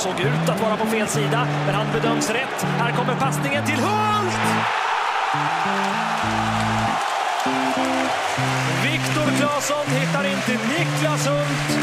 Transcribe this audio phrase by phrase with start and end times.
[0.00, 2.62] såg ut att vara på fel sida, men han bedöms rätt.
[2.78, 4.34] Här kommer passningen till Hult!
[8.82, 11.78] Viktor Claesson hittar in till Niklas Hult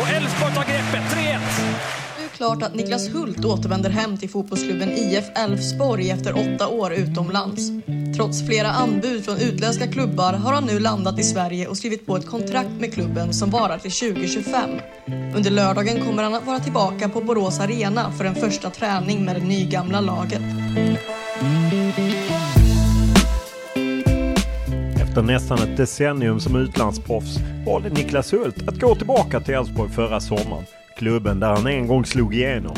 [0.00, 1.16] och Elfsborg tar greppet.
[1.16, 1.99] 3-1.
[2.40, 7.70] Klart att Niklas Hult återvänder hem till fotbollsklubben IF Elfsborg efter åtta år utomlands.
[8.16, 12.16] Trots flera anbud från utländska klubbar har han nu landat i Sverige och skrivit på
[12.16, 14.70] ett kontrakt med klubben som varar till 2025.
[15.36, 19.36] Under lördagen kommer han att vara tillbaka på Borås Arena för en första träning med
[19.36, 20.42] det nygamla laget.
[25.02, 27.36] Efter nästan ett decennium som utlandsproffs
[27.66, 30.64] valde Niklas Hult att gå tillbaka till Elfsborg förra sommaren.
[31.00, 32.74] Klubben där han en gång slog igenom.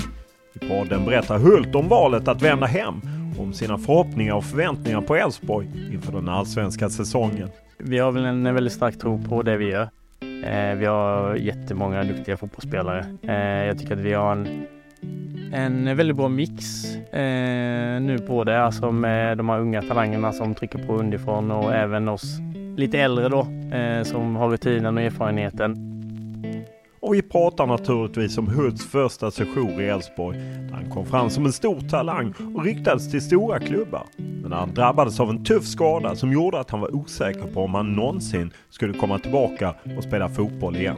[0.55, 3.01] I podden berättar Hult om valet att vända hem
[3.37, 7.49] och om sina förhoppningar och förväntningar på Elfsborg inför den allsvenska säsongen.
[7.79, 9.89] Vi har väl en väldigt stark tro på det vi gör.
[10.45, 13.07] Eh, vi har jättemånga duktiga fotbollsspelare.
[13.23, 14.67] Eh, jag tycker att vi har en,
[15.53, 20.33] en väldigt bra mix eh, nu på det, alltså med eh, de här unga talangerna
[20.33, 22.39] som trycker på underifrån och även oss
[22.77, 23.41] lite äldre då
[23.77, 25.92] eh, som har rutinen och erfarenheten.
[27.03, 31.47] Och vi pratar naturligtvis om Hults första session i Elfsborg där han kom fram som
[31.47, 34.07] en stor talang och ryktades till stora klubbar.
[34.17, 37.61] Men när han drabbades av en tuff skada som gjorde att han var osäker på
[37.61, 40.97] om han någonsin skulle komma tillbaka och spela fotboll igen.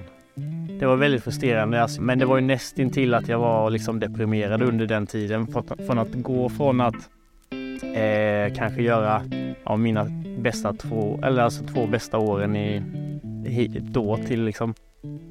[0.80, 4.62] Det var väldigt frustrerande, alltså, men det var ju nästintill att jag var liksom deprimerad
[4.62, 5.46] under den tiden.
[5.86, 7.10] Från att gå från att
[7.94, 9.22] eh, kanske göra
[9.64, 10.06] ja, mina
[10.38, 12.82] bästa två, eller alltså två bästa åren i,
[13.82, 14.74] då till liksom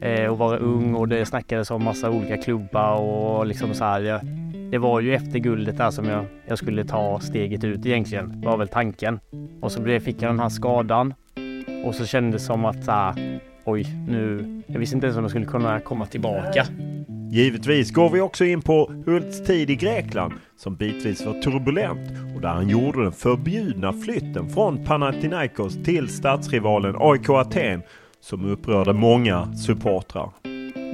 [0.02, 4.02] eh, och vara ung och det snackades om massa olika klubbar och liksom så här.
[4.02, 4.22] Jag,
[4.72, 8.58] det var ju efter guldet där som jag, jag skulle ta steget ut egentligen, var
[8.58, 9.20] väl tanken.
[9.62, 11.14] Och så blev, fick jag den här skadan
[11.86, 15.24] och så kändes det som att så här, oj, nu, jag visste inte ens om
[15.24, 16.66] jag skulle kunna komma tillbaka.
[17.32, 22.42] Givetvis går vi också in på Hults tid i Grekland som bitvis var turbulent och
[22.42, 27.82] där han gjorde den förbjudna flytten från Panathinaikos till stadsrivalen AIK Aten
[28.24, 30.30] som upprörde många supportrar.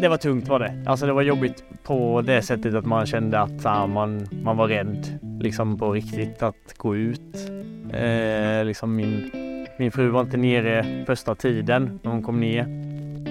[0.02, 0.84] Det var tungt var det.
[0.86, 4.68] Alltså det var jobbigt på det sättet att man kände att här, man, man var
[4.68, 7.36] rädd liksom på riktigt att gå ut.
[7.94, 9.32] Eh, liksom min,
[9.80, 12.64] min fru var inte nere första tiden när hon kom ner.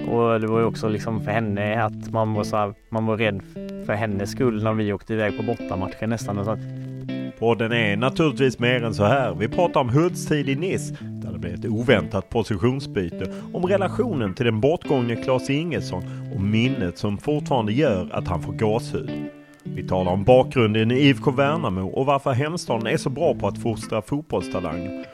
[0.09, 3.17] Och det var ju också liksom för henne att man var, så här, man var
[3.17, 3.41] rädd
[3.85, 6.45] för hennes skull när vi åkte iväg på bortamatchen nästan.
[6.45, 6.88] Så att...
[7.39, 9.35] Podden är naturligtvis mer än så här.
[9.35, 13.33] Vi pratar om Hults tid i Nice där det blev ett oväntat positionsbyte.
[13.53, 16.03] Om relationen till den bortgångne Klas Ingesson
[16.35, 19.11] och minnet som fortfarande gör att han får gåshud.
[19.63, 23.61] Vi talar om bakgrunden i IFK Värnamo och varför hemstaden är så bra på att
[23.61, 25.05] fostra fotbollstalanger.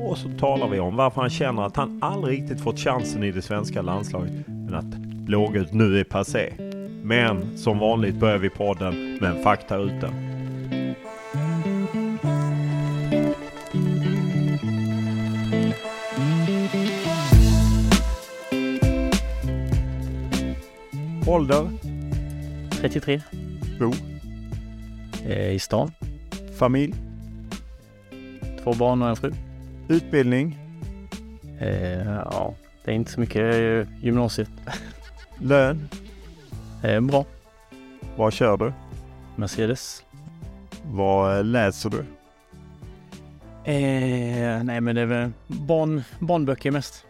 [0.00, 3.30] Och så talar vi om varför han känner att han aldrig riktigt fått chansen i
[3.30, 4.96] det svenska landslaget men att
[5.26, 6.52] blågult nu är passé.
[7.02, 10.33] Men som vanligt börjar vi podden med en faktaruta.
[21.34, 21.70] Ålder?
[22.70, 23.20] 33.
[23.78, 23.92] Bo?
[25.26, 25.90] Eh, I stan.
[26.58, 26.94] Familj?
[28.62, 29.32] Två barn och en fru.
[29.88, 30.58] Utbildning?
[31.60, 32.54] Eh, ja,
[32.84, 34.48] det är inte så mycket gymnasiet.
[35.38, 35.88] Lön?
[36.82, 37.24] Eh, bra.
[38.16, 38.72] Vad kör du?
[39.36, 40.04] Mercedes.
[40.86, 41.98] Vad eh, läser du?
[43.72, 47.04] Eh, nej men det är väl barn, barnböcker mest.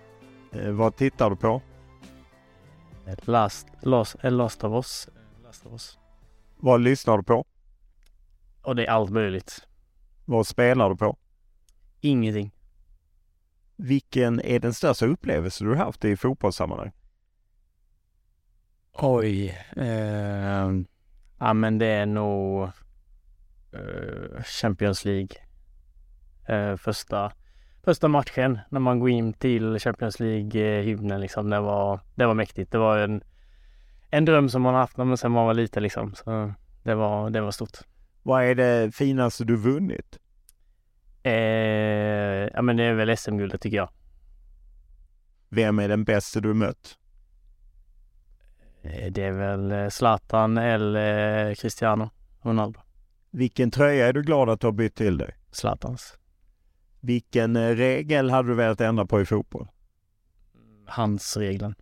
[0.52, 1.62] Eh, vad tittar du på?
[3.06, 5.08] Last, last, last of us.
[5.44, 5.98] Last of us.
[6.56, 7.46] Vad lyssnar du på?
[8.62, 9.66] Och det är allt möjligt.
[10.24, 11.16] Vad spelar du på?
[12.00, 12.50] Ingenting.
[13.76, 16.92] Vilken är den största upplevelse du haft i fotbollssammanhang?
[18.92, 19.58] Oj.
[19.76, 20.72] Eh,
[21.38, 22.62] ja men det är nog
[23.72, 25.36] eh, Champions League.
[26.48, 27.32] Eh, första,
[27.84, 31.50] första matchen när man går in till Champions League-hymnen liksom.
[31.50, 32.72] Det var, det var mäktigt.
[32.72, 33.22] Det var en,
[34.10, 36.14] en dröm som man haft när man sen man var liten liksom.
[36.14, 36.52] Så
[36.82, 37.78] det var, det var stort.
[38.22, 40.18] Vad är det finaste du vunnit?
[41.22, 41.32] Eh,
[42.54, 43.88] ja men det är väl SM-guldet tycker jag.
[45.48, 46.98] Vem är den bästa du mött?
[48.82, 52.10] Eh, Det är väl eh, Zlatan eller Cristiano
[52.42, 52.80] Ronaldo.
[53.30, 55.34] Vilken tröja är du glad att du har bytt till dig?
[55.50, 56.18] Zlatans.
[57.04, 59.68] Vilken eh, regel hade du velat ändra på i fotboll?
[60.86, 61.74] Hans regeln.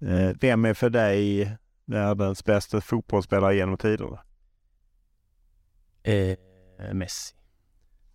[0.00, 1.50] Eh, Vem är för dig
[1.84, 4.22] världens bästa fotbollsspelare genom tiderna?
[6.02, 6.38] Eh,
[6.92, 7.36] Messi.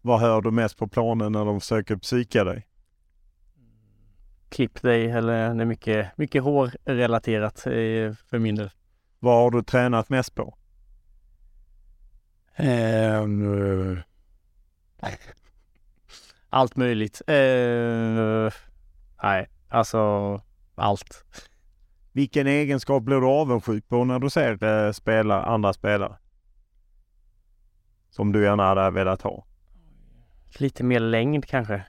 [0.02, 2.68] Vad hör du mest på planen när de försöker psyka dig?
[4.50, 8.70] Klipp dig eller det är mycket, mycket hårrelaterat eh, för min del.
[9.20, 10.58] Vad har du tränat mest på?
[12.56, 14.00] Ehm,
[16.56, 17.22] allt möjligt.
[17.28, 18.54] Eh,
[19.24, 20.42] nej, alltså
[20.75, 21.25] allt.
[22.12, 26.18] Vilken egenskap blir du avundsjuk på när du ser eh, spela, andra spelare?
[28.10, 29.46] Som du gärna hade velat ha.
[30.60, 31.86] Lite mer längd kanske.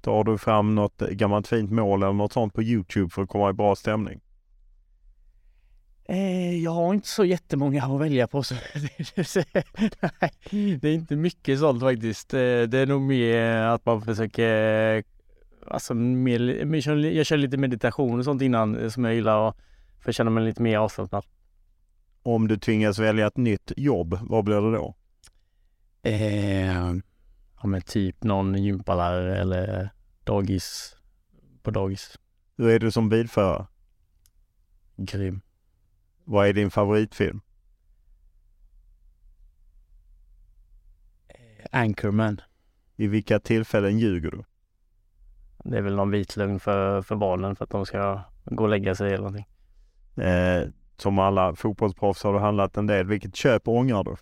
[0.00, 3.50] Tar du fram något gammalt fint mål eller något sånt på Youtube för att komma
[3.50, 4.20] i bra stämning?
[6.10, 8.42] Eh, jag har inte så jättemånga att välja på.
[8.42, 8.54] Så
[10.20, 12.34] Nej, det är inte mycket sånt faktiskt.
[12.34, 15.04] Eh, Det är nog mer att man försöker,
[15.66, 16.40] alltså mer,
[17.04, 19.56] jag kör lite meditation och sånt innan eh, som jag gillar och
[20.00, 21.24] för att känna mig lite mer avslappnad.
[22.22, 24.94] Om du tvingas välja ett nytt jobb, vad blir det då?
[26.02, 26.94] Eh,
[27.60, 29.90] ja men typ någon gympalärare eller
[30.24, 30.96] dagis
[31.62, 32.18] på dagis.
[32.56, 33.66] Hur är du som bilförare?
[34.96, 35.40] Grym.
[36.30, 37.40] Vad är din favoritfilm?
[41.72, 42.40] Anchorman.
[42.96, 44.44] I vilka tillfällen ljuger du?
[45.64, 48.68] Det är väl någon vit lögn för, för barnen för att de ska gå och
[48.68, 49.46] lägga sig eller någonting.
[50.24, 53.06] Eh, som alla fotbollsproffs har du handlat en del.
[53.06, 54.16] Vilket köp ångrar du?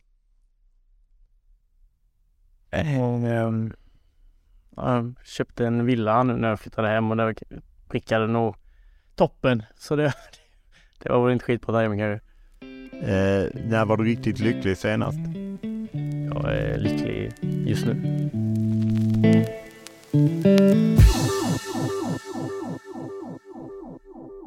[2.71, 3.73] Ehm,
[4.77, 7.35] jag köpte en villa nu när jag flyttade hem och där
[7.89, 8.57] prickade nog
[9.15, 9.63] toppen.
[9.77, 10.15] Så det,
[11.03, 12.27] det var väl inte skit på timing kanske.
[13.01, 15.19] Eh, när var du riktigt lycklig senast?
[16.35, 17.33] Jag är lycklig
[17.67, 18.31] just nu.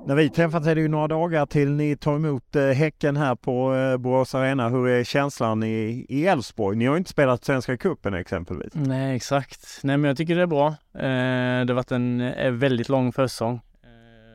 [0.06, 3.36] När vi träffas är det ju några dagar till ni tar emot eh, Häcken här
[3.36, 4.70] på eh, Borås Arena.
[4.70, 6.78] Hur är känslan i i Elfsborg?
[6.78, 8.74] Ni har ju inte spelat Svenska Cupen exempelvis.
[8.74, 9.80] Nej exakt.
[9.84, 10.68] Nej men jag tycker det är bra.
[10.94, 13.62] Eh, det har varit en väldigt lång försäsong.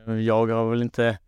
[0.06, 1.18] Jag har väl inte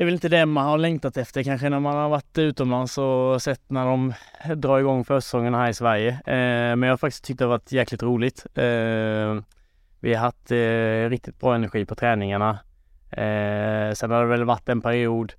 [0.00, 2.98] det är väl inte det man har längtat efter kanske när man har varit utomlands
[2.98, 4.12] och sett när de
[4.56, 6.08] drar igång försäsongen här i Sverige.
[6.10, 8.46] Eh, men jag har faktiskt tyckt det har varit jäkligt roligt.
[8.54, 9.42] Eh,
[10.00, 12.50] vi har haft eh, riktigt bra energi på träningarna.
[13.10, 15.32] Eh, sen har det väl varit en period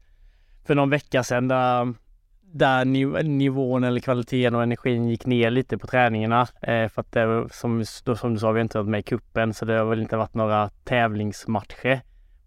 [0.65, 1.94] för någon vecka sedan där,
[2.41, 6.48] där niv- nivån eller kvaliteten och energin gick ner lite på träningarna.
[6.62, 9.03] Eh, för att det var, som, som du sa, vi har inte varit med i
[9.03, 12.01] kuppen så det har väl inte varit några tävlingsmatcher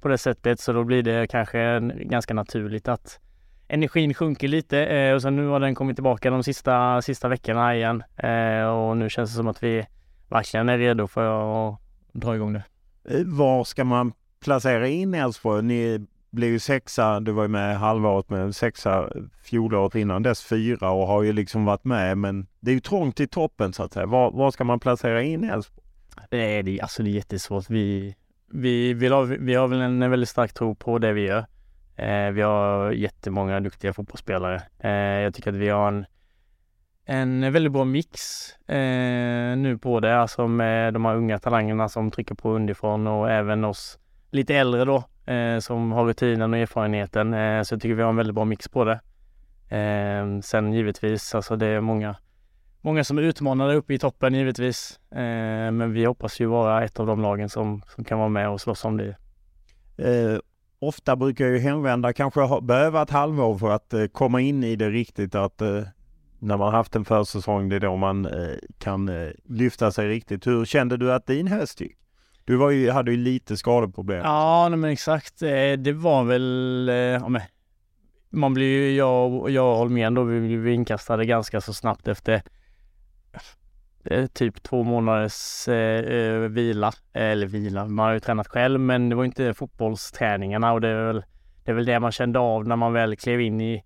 [0.04, 0.60] på det sättet.
[0.60, 3.20] Så då blir det kanske ganska naturligt att
[3.68, 7.76] energin sjunker lite eh, och sen nu har den kommit tillbaka de sista, sista veckorna
[7.76, 8.02] igen.
[8.16, 9.86] Eh, och nu känns det som att vi
[10.28, 11.24] verkligen är redo för
[11.68, 11.80] att
[12.12, 12.64] dra igång det.
[13.08, 15.62] Eh, var ska man placera in Elfsborg?
[15.62, 19.10] Ni blev ju sexa, du var ju med halvåret med sexa
[19.42, 23.20] fjolåret innan dess fyra och har ju liksom varit med men det är ju trångt
[23.20, 24.06] i toppen så att säga.
[24.06, 25.84] Var, var ska man placera in Elfsborg?
[26.30, 27.70] Det är, alltså det är jättesvårt.
[27.70, 28.16] Vi,
[28.50, 31.46] vi, vi, har, vi har väl en väldigt stark tro på det vi gör.
[31.96, 34.62] Eh, vi har jättemånga duktiga fotbollsspelare.
[34.78, 36.06] Eh, jag tycker att vi har en,
[37.04, 42.10] en väldigt bra mix eh, nu på det, alltså med de här unga talangerna som
[42.10, 43.98] trycker på underifrån och även oss
[44.30, 47.34] lite äldre då eh, som har rutinen och erfarenheten.
[47.34, 49.00] Eh, så jag tycker vi har en väldigt bra mix på det.
[49.76, 52.16] Eh, sen givetvis, alltså det är många
[52.84, 55.00] många som är utmanade uppe i toppen givetvis.
[55.10, 58.48] Eh, men vi hoppas ju vara ett av de lagen som, som kan vara med
[58.48, 59.16] och slåss om det.
[59.96, 60.38] Eh,
[60.78, 64.76] ofta brukar ju hemvända kanske ha, behöva ett halvår för att eh, komma in i
[64.76, 65.34] det riktigt.
[65.34, 65.82] Att eh,
[66.38, 70.46] när man haft en försäsong, det är då man eh, kan eh, lyfta sig riktigt.
[70.46, 71.96] Hur kände du att din höst gick?
[72.44, 74.20] Du var ju, hade ju lite skadeproblem.
[74.24, 75.38] Ja, men exakt.
[75.78, 77.42] Det var väl, ja, men,
[78.30, 82.42] man blir ju, jag, jag och Holmén då, vi blev inkastade ganska så snabbt efter
[84.04, 89.08] Eh, typ två månaders eh, eh, vila, eller vila, man har ju tränat själv men
[89.08, 91.24] det var inte fotbollsträningarna och det är väl
[91.64, 93.84] det, är väl det man kände av när man väl klev in i,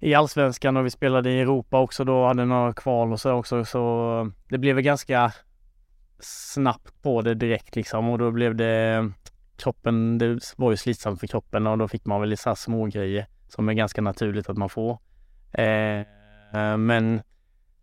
[0.00, 3.64] i allsvenskan och vi spelade i Europa också då, hade några kval och så också
[3.64, 5.32] så det blev väl ganska
[6.20, 9.12] snabbt på det direkt liksom och då blev det
[9.56, 13.26] kroppen, det var ju slitsamt för kroppen och då fick man väl lite små grejer
[13.48, 14.98] som är ganska naturligt att man får.
[15.52, 16.00] Eh,
[16.54, 17.22] eh men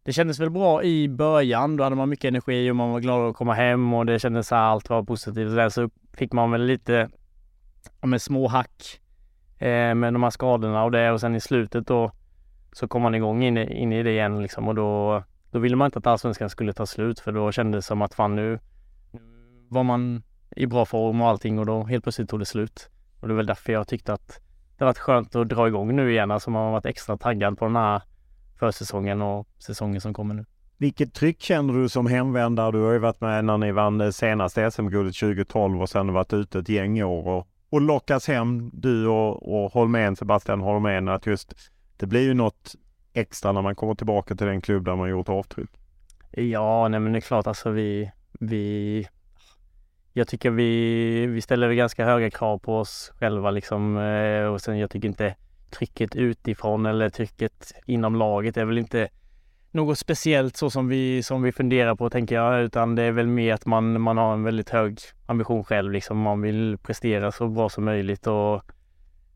[0.08, 1.78] det kändes väl bra i början.
[1.78, 4.48] Då hade man mycket energi och man var glad att komma hem och det kändes
[4.48, 5.56] så här, allt var positivt.
[5.56, 7.10] Där så fick man väl lite
[8.02, 9.02] med små hack
[9.58, 12.12] eh, med de här skadorna och det och sen i slutet då
[12.72, 15.86] så kom man igång in, in i det igen liksom och då, då ville man
[15.86, 18.60] inte att allsvenskan skulle ta slut för då kändes det som att fan nu
[19.70, 20.24] var man
[20.56, 22.90] i bra form och allting och då helt plötsligt tog det slut.
[23.20, 24.42] Och det är väl därför jag tyckte att
[24.78, 26.32] det varit skönt att dra igång nu igen.
[26.32, 28.02] Alltså man har varit extra taggad på den här
[28.60, 30.46] försäsongen och säsongen som kommer nu.
[30.78, 32.72] Vilket tryck känner du som hemvändare?
[32.72, 36.60] Du har ju varit med när ni vann senaste SM-guldet 2012 och sen varit ute
[36.60, 41.54] ett gäng år och, och lockas hem, du och, och Holmén, Sebastian Holmén, att just
[41.98, 42.76] det blir ju något
[43.14, 45.70] extra när man kommer tillbaka till den klubb där man gjort avtryck.
[46.32, 49.08] Ja, nej men det är klart alltså vi, vi
[50.14, 54.78] jag tycker vi, vi ställer ganska höga krav på oss själva liksom eh, och sen
[54.78, 55.36] jag tycker inte
[55.70, 59.10] trycket utifrån eller trycket inom laget är väl inte
[59.72, 63.28] något speciellt så som vi, som vi funderar på tänker jag, utan det är väl
[63.28, 66.18] mer att man, man har en väldigt hög ambition själv liksom.
[66.18, 68.56] Man vill prestera så bra som möjligt och,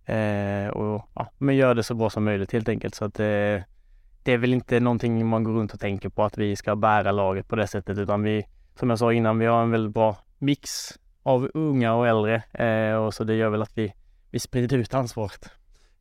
[0.10, 2.96] eh, och ja, men gör det så bra som möjligt helt enkelt.
[2.96, 3.62] Så att eh,
[4.24, 7.12] det är väl inte någonting man går runt och tänker på att vi ska bära
[7.12, 8.46] laget på det sättet, utan vi,
[8.80, 10.70] som jag sa innan, vi har en väldigt bra mix
[11.24, 13.94] av unga och äldre eh, och så det gör väl att vi,
[14.32, 15.50] vi sprider ut ansvaret.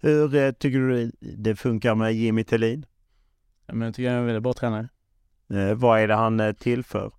[0.03, 2.87] Hur eh, tycker du det funkar med Jimmy Tillin?
[3.67, 4.89] Ja, men jag tycker han är en väldigt bra tränare.
[5.51, 7.13] Eh, vad är det han eh, tillför?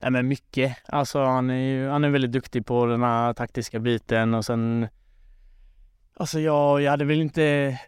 [0.00, 0.76] Ja, men mycket.
[0.86, 4.88] Alltså han är ju, han är väldigt duktig på den här taktiska biten och sen
[6.14, 7.78] Alltså jag, jag hade väl inte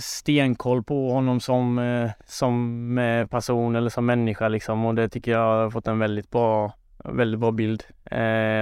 [0.00, 5.70] stenkoll på honom som, som person eller som människa liksom och det tycker jag har
[5.70, 6.72] fått en väldigt bra,
[7.04, 7.84] väldigt bra bild.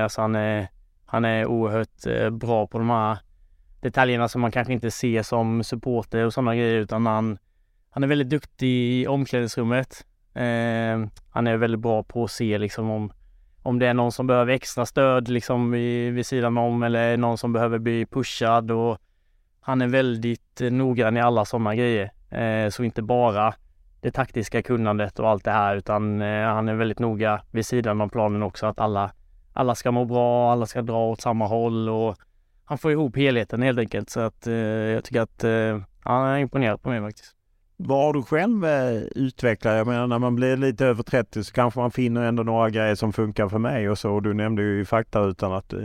[0.02, 0.68] Alltså han är,
[1.06, 3.18] han är oerhört bra på de här
[3.84, 7.38] detaljerna som man kanske inte ser som supporter och sådana grejer utan han,
[7.90, 10.06] han är väldigt duktig i omklädningsrummet.
[10.34, 13.12] Eh, han är väldigt bra på att se liksom om,
[13.62, 17.38] om det är någon som behöver extra stöd liksom vid, vid sidan om eller någon
[17.38, 18.98] som behöver bli pushad och
[19.60, 22.12] han är väldigt eh, noggrann i alla sådana grejer.
[22.30, 23.54] Eh, så inte bara
[24.00, 28.00] det taktiska kunnandet och allt det här utan eh, han är väldigt noga vid sidan
[28.00, 29.10] av planen också att alla,
[29.52, 32.16] alla ska må bra, alla ska dra åt samma håll och
[32.64, 34.10] han får ihop helheten helt enkelt.
[34.10, 37.34] Så att eh, jag tycker att eh, han är imponerad på mig faktiskt.
[37.76, 39.76] Vad har du själv eh, utvecklat?
[39.76, 42.94] Jag menar när man blir lite över 30 så kanske man finner ändå några grejer
[42.94, 44.20] som funkar för mig och så.
[44.20, 45.80] Du nämnde ju fakta utan att eh,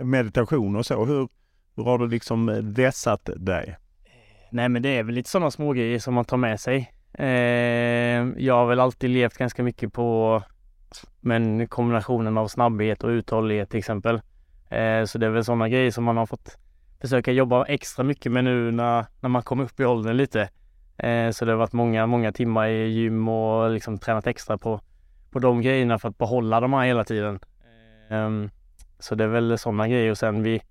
[0.00, 1.04] meditation och så.
[1.04, 1.28] Hur,
[1.76, 3.76] hur har du liksom eh, vässat dig?
[4.50, 6.92] Nej men det är väl lite sådana små grejer som man tar med sig.
[7.14, 7.26] Eh,
[8.36, 10.42] jag har väl alltid levt ganska mycket på
[11.20, 14.20] men kombinationen av snabbhet och uthållighet till exempel.
[14.70, 16.58] Eh, så det är väl sådana grejer som man har fått
[17.00, 20.48] försöka jobba extra mycket med nu när, när man kommer upp i åldern lite.
[20.96, 24.80] Eh, så det har varit många, många timmar i gym och liksom tränat extra på,
[25.30, 27.40] på de grejerna för att behålla de här hela tiden.
[28.10, 28.50] Ehm,
[28.98, 30.62] så det är väl sådana grejer och sen vi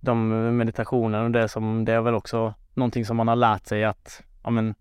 [0.00, 3.84] de meditationerna, och det som det är väl också någonting som man har lärt sig
[3.84, 4.74] att ja, men,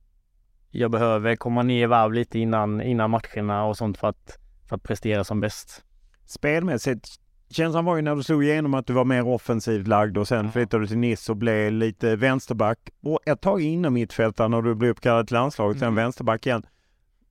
[0.71, 4.39] jag behöver komma ner i varv lite innan, innan matcherna och sånt för att,
[4.69, 5.83] för att prestera som bäst.
[6.25, 7.07] Spelmässigt
[7.49, 10.45] Känslan var ju när du slog igenom att du var mer offensivt lagd och sen
[10.45, 10.51] ja.
[10.51, 12.89] flyttade du till Nice och blev lite vänsterback.
[13.01, 15.87] Och ett tag inom mittfältaren när du blev uppkallad till landslaget, mm.
[15.87, 16.65] sen vänsterback igen.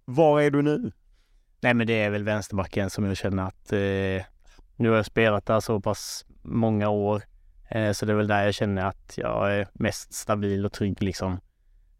[0.04, 0.92] Var är du nu?
[1.60, 4.26] Nej men det är väl vänsterbacken som jag känner att eh,
[4.76, 7.22] nu har jag spelat där så pass många år.
[7.68, 11.02] Eh, så det är väl där jag känner att jag är mest stabil och trygg
[11.02, 11.32] liksom.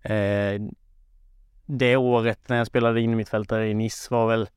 [0.03, 0.61] Eh,
[1.67, 4.49] det året när jag spelade in mittfältare i Nice var väl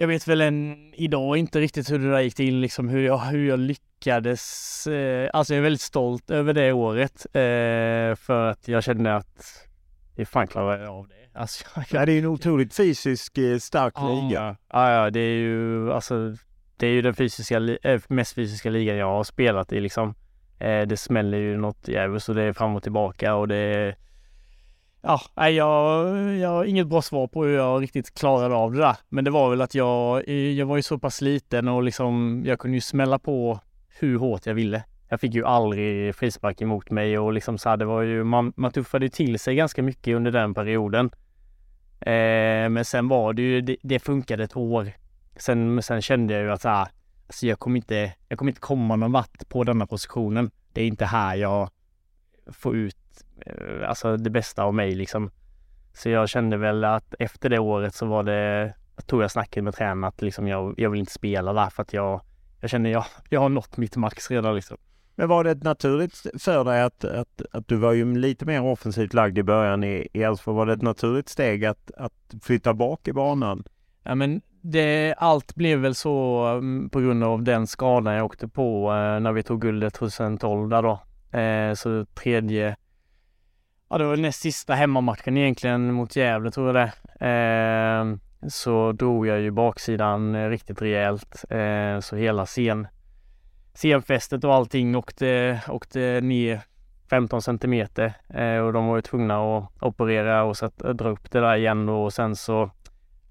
[0.00, 3.18] jag vet väl än idag inte riktigt hur det där gick till, liksom hur jag,
[3.18, 4.86] hur jag lyckades.
[4.86, 9.66] Eh, alltså jag är väldigt stolt över det året eh, för att jag kände att
[10.16, 11.38] hur fan klarar jag av det?
[11.38, 14.56] Alltså, Ja, det är en otroligt fysisk eh, stark liga.
[14.72, 16.36] Ja, ja, det är ju alltså
[16.76, 20.14] det är ju den fysiska, äh, mest fysiska ligan jag har spelat i liksom.
[20.58, 23.96] Eh, det smäller ju något jävligt så det är fram och tillbaka och det är
[25.02, 28.78] Ja, nej, jag, jag har inget bra svar på hur jag riktigt klarade av det
[28.78, 28.96] där.
[29.08, 32.58] Men det var väl att jag, jag var ju så pass liten och liksom jag
[32.58, 34.82] kunde ju smälla på hur hårt jag ville.
[35.08, 38.52] Jag fick ju aldrig frispark emot mig och liksom så här, det var ju, man,
[38.56, 41.10] man tuffade till sig ganska mycket under den perioden.
[42.00, 44.92] Eh, men sen var det ju, det, det funkade ett år.
[45.36, 46.88] Sen, sen kände jag ju att så här,
[47.26, 50.50] alltså jag kommer inte, jag kommer inte komma någon vart på denna positionen.
[50.72, 51.70] Det är inte här jag
[52.46, 52.96] får ut
[53.46, 55.30] eh, alltså det bästa av mig liksom.
[55.92, 59.64] Så jag kände väl att efter det året så var det, jag tog jag snacket
[59.64, 62.20] med tränaren att liksom jag, jag vill inte spela där för att jag,
[62.60, 64.76] jag känner jag, jag har nått mitt max redan liksom.
[65.14, 69.14] Men var det naturligt för dig att, att, att du var ju lite mer offensivt
[69.14, 70.56] lagd i början i i Elfsborg.
[70.56, 73.64] Var det ett naturligt steg att, att flytta bak i banan?
[74.02, 78.48] Ja men det, allt blev väl så mm, på grund av den skadan jag åkte
[78.48, 81.00] på eh, när vi tog guldet 2012 där då.
[81.38, 82.76] Eh, så tredje,
[83.90, 87.26] ja det var näst sista hemmamatchen egentligen mot Gävle tror jag det.
[87.26, 88.16] Eh,
[88.48, 91.44] så drog jag ju baksidan eh, riktigt rejält.
[91.50, 92.86] Eh, så hela scen,
[93.74, 96.60] scenfästet och allting åkte, åkte ner
[97.10, 101.40] 15 centimeter eh, och de var ju tvungna att operera och sätt, dra upp det
[101.40, 102.70] där igen då, och sen så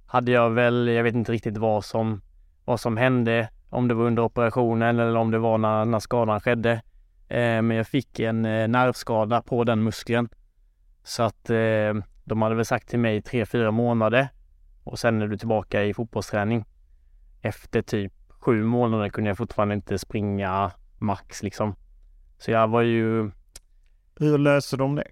[0.08, 2.22] hade jag väl, jag vet inte riktigt vad som,
[2.66, 6.42] vad som hände, om det var under operationen eller om det var när, när skadan
[6.42, 6.72] skedde.
[7.30, 10.30] Eh, men jag fick en eh, nervskada på den muskeln.
[11.10, 14.30] Så att eh, de hade väl sagt till mig tre, fyra månader
[14.84, 16.66] och sen är du tillbaka i fotbollsträning.
[17.42, 21.76] Efter typ sju månader kunde jag fortfarande inte springa max liksom.
[22.38, 23.32] Så jag var ju,
[24.16, 25.08] Hur löste de det?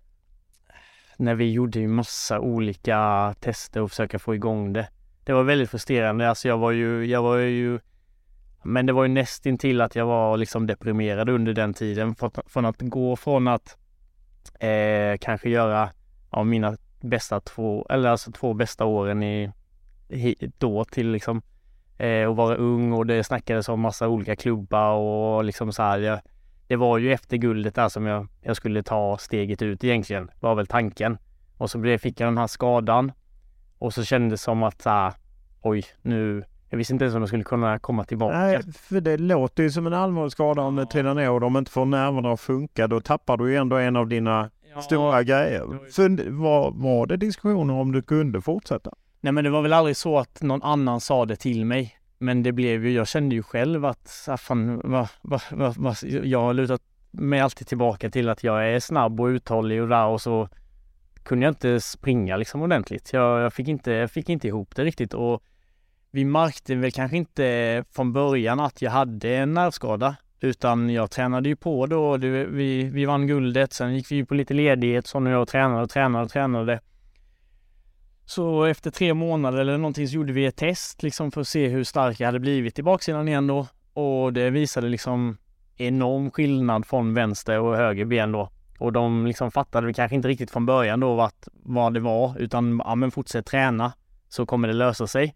[1.18, 4.90] när vi gjorde ju massa olika tester och försöka få igång det.
[5.24, 6.30] Det var väldigt frustrerande.
[6.30, 7.80] Alltså jag var ju, jag var ju
[8.64, 12.16] men det var ju nästintill att jag var liksom deprimerad under den tiden.
[12.46, 13.78] Från att gå från att
[14.60, 15.90] eh, kanske göra
[16.30, 19.52] av mina bästa två, eller alltså två bästa åren i,
[20.10, 21.42] i då till liksom
[21.98, 26.00] eh, och vara ung och det snackades om massa olika klubbar och liksom så här.
[26.00, 26.20] Jag,
[26.68, 30.56] det var ju efter guldet där som jag, jag skulle ta steget ut egentligen, var
[30.56, 31.18] väl tanken.
[31.58, 33.12] Och så blev, fick jag den här skadan
[33.78, 35.14] och så kändes det som att så här,
[35.62, 38.38] oj, nu, jag visste inte ens om jag skulle kunna komma tillbaka.
[38.38, 41.58] Nej, för det låter ju som en allvarlig skada om det trillar ner och de
[41.58, 42.88] inte får nerverna att funka.
[42.88, 44.82] Då tappar du ju ändå en av dina Ja.
[44.82, 45.92] stora grejer.
[45.92, 48.92] Fund, var, var det diskussioner om du kunde fortsätta?
[49.22, 51.98] Nej men det var väl aldrig så att någon annan sa det till mig.
[52.18, 55.96] Men det blev ju, jag kände ju själv att, ah, fan, va, va, va, va,
[56.24, 60.06] jag har lutat mig alltid tillbaka till att jag är snabb och uthållig och där
[60.06, 60.50] och så
[61.24, 63.14] kunde jag inte springa liksom ordentligt.
[63.14, 65.44] Jag, jag, fick, inte, jag fick inte ihop det riktigt och
[66.12, 70.16] vi märkte väl kanske inte från början att jag hade en nervskada.
[70.40, 72.18] Utan jag tränade ju på då.
[72.18, 73.74] Det, vi, vi vann guldet.
[73.74, 75.08] Sen gick vi ju på lite ledighet.
[75.08, 76.80] Så nu jag tränade och tränade och tränade.
[78.26, 81.68] Så efter tre månader eller någonting så gjorde vi ett test liksom för att se
[81.68, 83.68] hur stark jag hade blivit i baksidan igen då.
[83.94, 85.38] Och det visade liksom
[85.78, 88.50] enorm skillnad från vänster och höger ben då.
[88.80, 91.32] Och de liksom fattade kanske inte riktigt från början då vad,
[91.64, 93.94] vad det var utan ja men fortsätt träna
[94.30, 95.36] så kommer det lösa sig.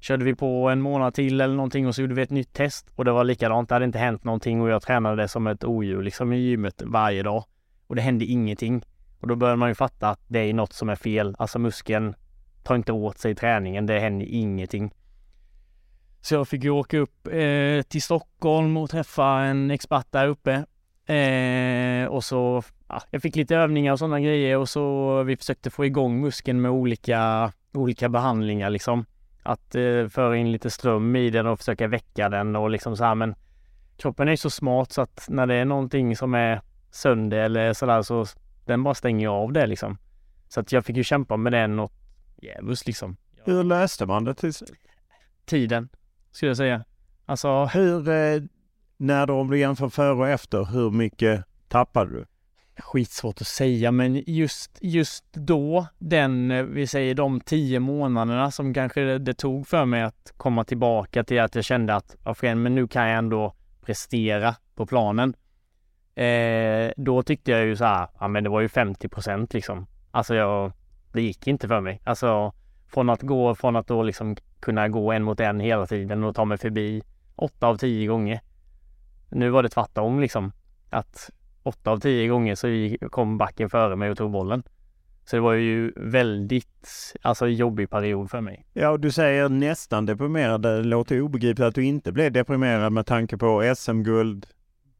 [0.00, 2.90] Körde vi på en månad till eller någonting och så gjorde vi ett nytt test
[2.94, 3.68] och det var likadant.
[3.68, 6.82] Det hade inte hänt någonting och jag tränade det som ett odjur liksom i gymmet
[6.86, 7.44] varje dag.
[7.86, 8.82] Och det hände ingenting.
[9.20, 11.36] Och då börjar man ju fatta att det är något som är fel.
[11.38, 12.14] Alltså muskeln
[12.62, 13.86] tar inte åt sig träningen.
[13.86, 14.90] Det händer ingenting.
[16.20, 20.64] Så jag fick ju åka upp eh, till Stockholm och träffa en expert där uppe.
[21.14, 25.70] Eh, och så, ja, jag fick lite övningar och sådana grejer och så vi försökte
[25.70, 29.04] få igång muskeln med olika, olika behandlingar liksom.
[29.42, 33.04] Att eh, föra in lite ström i den och försöka väcka den och liksom så
[33.04, 33.34] här men
[33.96, 37.72] kroppen är ju så smart så att när det är någonting som är sönder eller
[37.72, 38.26] sådär så
[38.64, 39.98] den bara stänger av det liksom.
[40.48, 41.92] Så att jag fick ju kämpa med den och
[42.42, 43.16] djävulskt liksom.
[43.44, 44.52] Hur löste man det till?
[45.44, 45.88] Tiden,
[46.30, 46.84] skulle jag säga.
[47.26, 48.42] Alltså, Hur, eh,
[48.96, 52.24] när då om du jämför före och efter, hur mycket tappade du?
[52.80, 58.74] Skitsvårt att säga men just, just då, den, eh, vi säger de tio månaderna som
[58.74, 62.34] kanske det, det tog för mig att komma tillbaka till att jag kände att, ja,
[62.42, 65.34] men nu kan jag ändå prestera på planen.
[66.14, 69.86] Eh, då tyckte jag ju så här, ja men det var ju 50 procent liksom.
[70.10, 70.72] Alltså jag,
[71.12, 72.00] det gick inte för mig.
[72.04, 72.52] Alltså
[72.88, 76.34] från att gå, från att då liksom kunna gå en mot en hela tiden och
[76.34, 77.02] ta mig förbi
[77.36, 78.40] åtta av tio gånger.
[79.28, 80.52] Nu var det tvärtom liksom.
[80.90, 81.30] Att
[81.62, 84.62] åtta av tio gånger så kom backen före mig och tog bollen.
[85.24, 88.66] Så det var ju väldigt, alltså jobbig period för mig.
[88.72, 90.62] Ja, och du säger nästan deprimerad.
[90.62, 94.46] Det låter obegripligt att du inte blev deprimerad med tanke på SM-guld,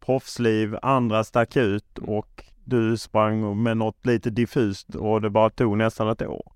[0.01, 5.79] proffsliv, andra stack ut och du sprang med något lite diffust och det bara tog
[5.79, 6.53] nästan ett år.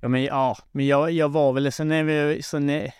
[0.00, 2.94] Ja, men ja, men jag, jag var väl, sen är, vi, sen, är,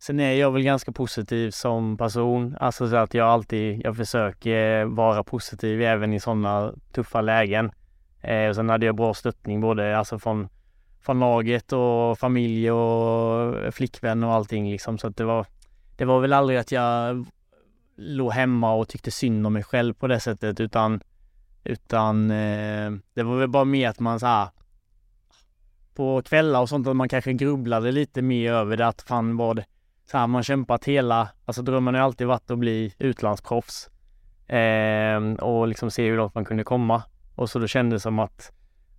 [0.00, 2.56] sen är jag väl ganska positiv som person.
[2.60, 7.70] Alltså så att jag alltid, jag försöker eh, vara positiv även i sådana tuffa lägen.
[8.20, 10.48] Eh, och sen hade jag bra stöttning både alltså från,
[11.00, 14.98] från laget och familj och eh, flickvän och allting liksom.
[14.98, 15.46] Så att det var,
[15.96, 17.26] det var väl aldrig att jag
[17.96, 21.00] låg hemma och tyckte synd om mig själv på det sättet utan
[21.64, 24.48] utan eh, det var väl bara mer att man så här,
[25.94, 29.54] på kvällar och sånt att man kanske grubblade lite mer över det att fan var
[29.54, 29.64] det
[30.10, 33.90] så här man kämpat hela, alltså drömmen har alltid varit att bli utlandsproffs
[34.46, 37.02] eh, och liksom se hur långt man kunde komma
[37.34, 38.52] och så då kändes det som att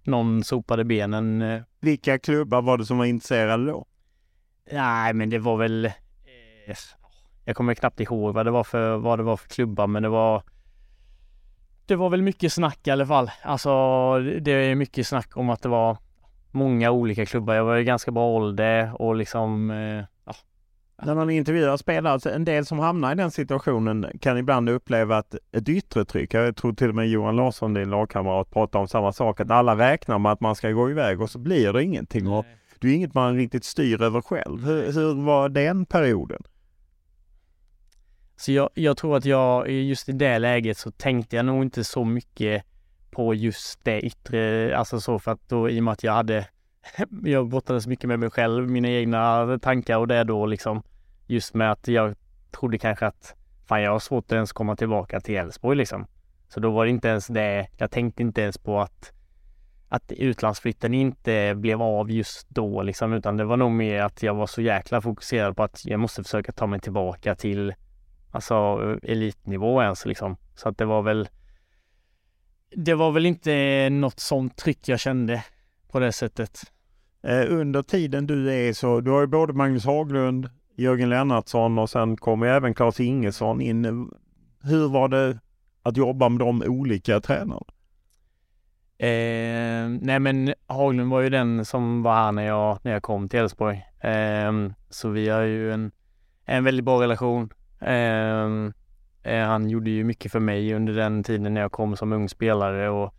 [0.04, 1.42] någon sopade benen.
[1.42, 1.62] Eh.
[1.80, 3.86] Vilka klubbar var det som var intresserade då?
[4.72, 6.76] Nej, men det var väl eh,
[7.46, 10.10] jag kommer knappt ihåg vad det var för, vad det var för klubbar, men det
[10.10, 10.44] var
[11.86, 13.32] det var väl mycket snack i alla fall.
[13.44, 13.70] Alltså,
[14.20, 15.98] det är mycket snack om att det var
[16.52, 17.56] många olika klubbar.
[17.56, 20.06] Jag var i ganska bra ålder och liksom eh.
[21.06, 25.36] När man intervjuar spelare, en del som hamnar i den situationen kan ibland uppleva att
[25.52, 26.34] ett yttre tryck.
[26.34, 29.40] Jag tror till och med Johan Larsson, din lagkamrat, pratar om samma sak.
[29.40, 32.28] Att alla räknar med att man ska gå iväg och så blir det ingenting.
[32.28, 32.46] Och
[32.80, 34.66] det är inget man riktigt styr över själv.
[34.66, 36.44] Hur, hur var den perioden?
[38.36, 41.84] Så jag, jag, tror att jag just i det läget så tänkte jag nog inte
[41.84, 42.64] så mycket
[43.12, 46.48] på just det yttre, alltså så för att då i och med att jag hade,
[47.24, 50.84] jag brottades mycket med mig själv, mina egna tankar och det då liksom.
[51.32, 52.16] Just med att jag
[52.52, 53.36] trodde kanske att
[53.68, 56.08] fan jag har svårt att ens komma tillbaka till Elfsborg liksom.
[56.50, 59.12] Så då var det inte ens det, jag tänkte inte ens på att
[59.90, 64.34] att utlandsflytten inte blev av just då liksom, utan det var nog mer att jag
[64.34, 67.74] var så jäkla fokuserad på att jag måste försöka ta mig tillbaka till
[68.32, 70.38] alltså elitnivå ens liksom.
[70.56, 71.30] Så att det var väl
[72.76, 75.44] det var väl inte något sånt tryck jag kände
[75.92, 76.60] på det sättet.
[77.24, 81.90] Eh, under tiden du är så, du har ju både Magnus Haglund, Jörgen Lennartsson och
[81.90, 84.10] sen kommer även Claes Ingesson in.
[84.64, 85.40] Hur var det
[85.84, 87.66] att jobba med de olika tränarna?
[88.98, 93.30] Eh, nej men Haglund var ju den som var här när jag, när jag kom
[93.30, 93.86] till Elfsborg.
[94.00, 94.52] Eh,
[94.90, 95.92] så vi har ju en,
[96.46, 97.54] en väldigt bra relation.
[97.80, 98.74] Ehm,
[99.24, 102.30] eh, han gjorde ju mycket för mig under den tiden när jag kom som ung
[102.30, 103.14] spelare och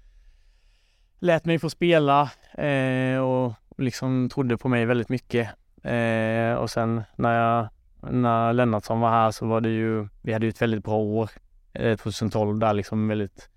[1.19, 5.49] lät mig få spela eh, och liksom trodde på mig väldigt mycket.
[5.83, 7.68] Eh, och sen när jag,
[8.12, 11.31] när Lennartsson var här så var det ju, vi hade ju ett väldigt bra år,
[11.73, 13.49] eh, 2012 där liksom väldigt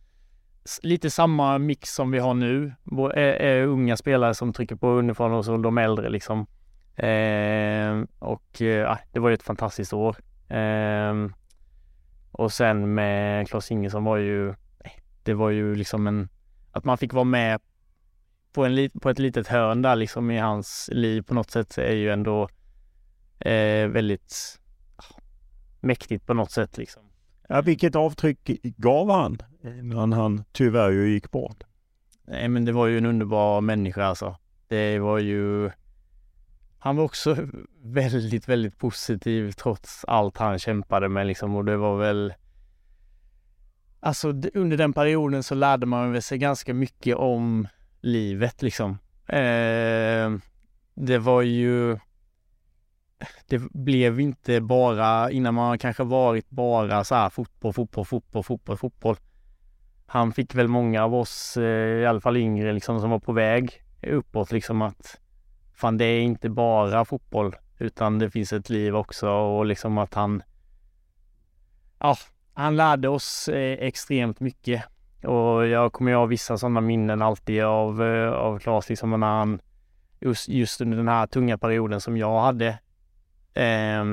[0.82, 2.74] lite samma mix som vi har nu.
[2.92, 6.48] Är, är eh, eh, unga spelare som trycker på underifrån och så de äldre liksom.
[6.96, 10.16] Eh, och eh, ah, det var ju ett fantastiskt år.
[10.50, 11.14] Eh,
[12.32, 14.54] och sen med Klas Ingesson var ju,
[15.24, 16.30] det var ju liksom en,
[16.72, 17.60] att man fick vara med
[18.56, 21.94] på, en, på ett litet hörn där liksom i hans liv på något sätt är
[21.94, 22.50] ju ändå
[23.40, 24.60] eh, väldigt
[25.80, 27.04] mäktigt på något sätt liksom.
[27.50, 31.64] Ja, vilket avtryck gav han när han tyvärr ju gick bort?
[32.28, 34.38] Nej men det var ju en underbar människa alltså.
[34.68, 35.72] Det var ju
[36.80, 37.38] han var också
[37.82, 42.34] väldigt, väldigt positiv trots allt han kämpade med liksom och det var väl
[44.00, 47.68] Alltså under den perioden så lärde man sig ganska mycket om
[48.06, 48.98] livet liksom.
[49.28, 50.32] Eh,
[50.94, 52.00] det var ju
[53.48, 58.78] Det blev inte bara innan man kanske varit bara så här fotboll, fotboll, fotboll, fotboll,
[58.78, 59.16] fotboll.
[60.06, 63.34] Han fick väl många av oss, eh, i alla fall yngre liksom, som var på
[63.34, 65.20] väg uppåt liksom att
[65.74, 70.14] fan det är inte bara fotboll utan det finns ett liv också och liksom att
[70.14, 70.44] han
[72.00, 72.18] ja,
[72.54, 74.84] han lärde oss eh, extremt mycket
[75.26, 79.28] och jag kommer ju ha vissa sådana minnen alltid av, eh, av Claes liksom när
[79.28, 79.60] han
[80.20, 82.68] just, just under den här tunga perioden som jag hade
[83.54, 84.06] eh,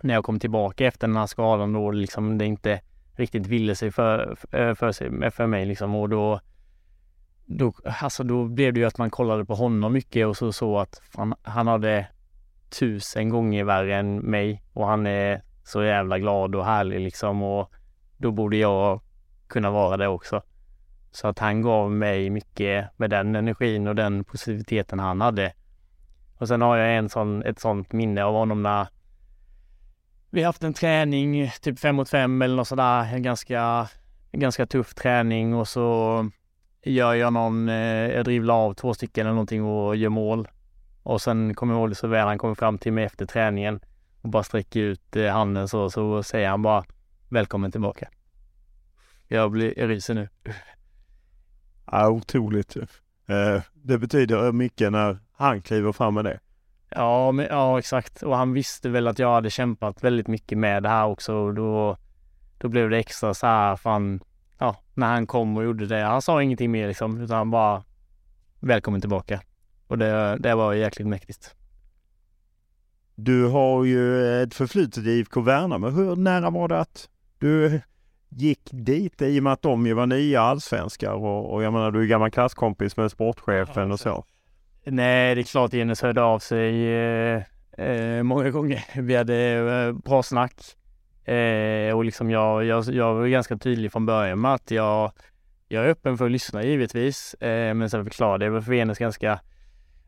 [0.00, 2.80] när jag kom tillbaka efter den här skadan då liksom det inte
[3.16, 5.94] riktigt ville sig för, eh, för, sig, för mig liksom.
[5.94, 6.40] Och då
[7.50, 10.78] då, alltså då blev det ju att man kollade på honom mycket och så så
[10.78, 12.06] att fan, han hade
[12.78, 14.62] tusen gånger värre än mig.
[14.72, 17.42] Och han är så jävla glad och härlig liksom.
[17.42, 17.72] Och
[18.16, 19.00] då borde jag
[19.48, 20.42] kunna vara det också.
[21.10, 25.52] Så att han gav mig mycket med den energin och den positiviteten han hade.
[26.38, 28.86] Och sen har jag en sån, ett sånt minne av honom när
[30.30, 33.88] vi haft en träning, typ fem mot fem eller något sådär, en ganska,
[34.32, 36.28] ganska tuff träning och så
[36.82, 37.76] gör jag någon, eh,
[38.14, 40.48] jag dribblar av två stycken eller någonting och gör mål.
[41.02, 43.80] Och sen kommer jag ihåg det så väl, han kommer fram till mig efter träningen
[44.22, 46.84] och bara sträcker ut eh, handen så, så säger han bara
[47.28, 48.08] välkommen tillbaka.
[49.28, 50.28] Jag blir, jag ryser nu.
[51.86, 52.76] Ja, otroligt.
[52.76, 56.40] Eh, det betyder mycket när han kliver fram med det.
[56.90, 58.22] Ja, men, ja, exakt.
[58.22, 61.34] Och han visste väl att jag hade kämpat väldigt mycket med det här också.
[61.34, 61.96] Och då,
[62.58, 64.20] då blev det extra så här, fan,
[64.58, 66.02] ja, när han kom och gjorde det.
[66.02, 67.84] Han sa ingenting mer liksom, utan han bara
[68.60, 69.40] välkommen tillbaka.
[69.86, 71.54] Och det, det var jäkligt mäktigt.
[73.14, 75.88] Du har ju ett förflutet i IFK Värnamo.
[75.88, 77.80] Hur nära var det att du
[78.28, 81.90] gick dit i och med att de ju var nya allsvenskar och, och jag menar
[81.90, 84.24] du är gammal klasskompis med sportchefen och så.
[84.84, 88.84] Nej, det är klart Jennes hörde av sig eh, eh, många gånger.
[89.02, 90.54] Vi hade eh, bra snack.
[91.24, 95.12] Eh, och liksom jag, jag, jag var ganska tydlig från början med att jag,
[95.68, 97.34] jag är öppen för att lyssna givetvis.
[97.34, 99.40] Eh, men sen förklarade jag för Enes ganska,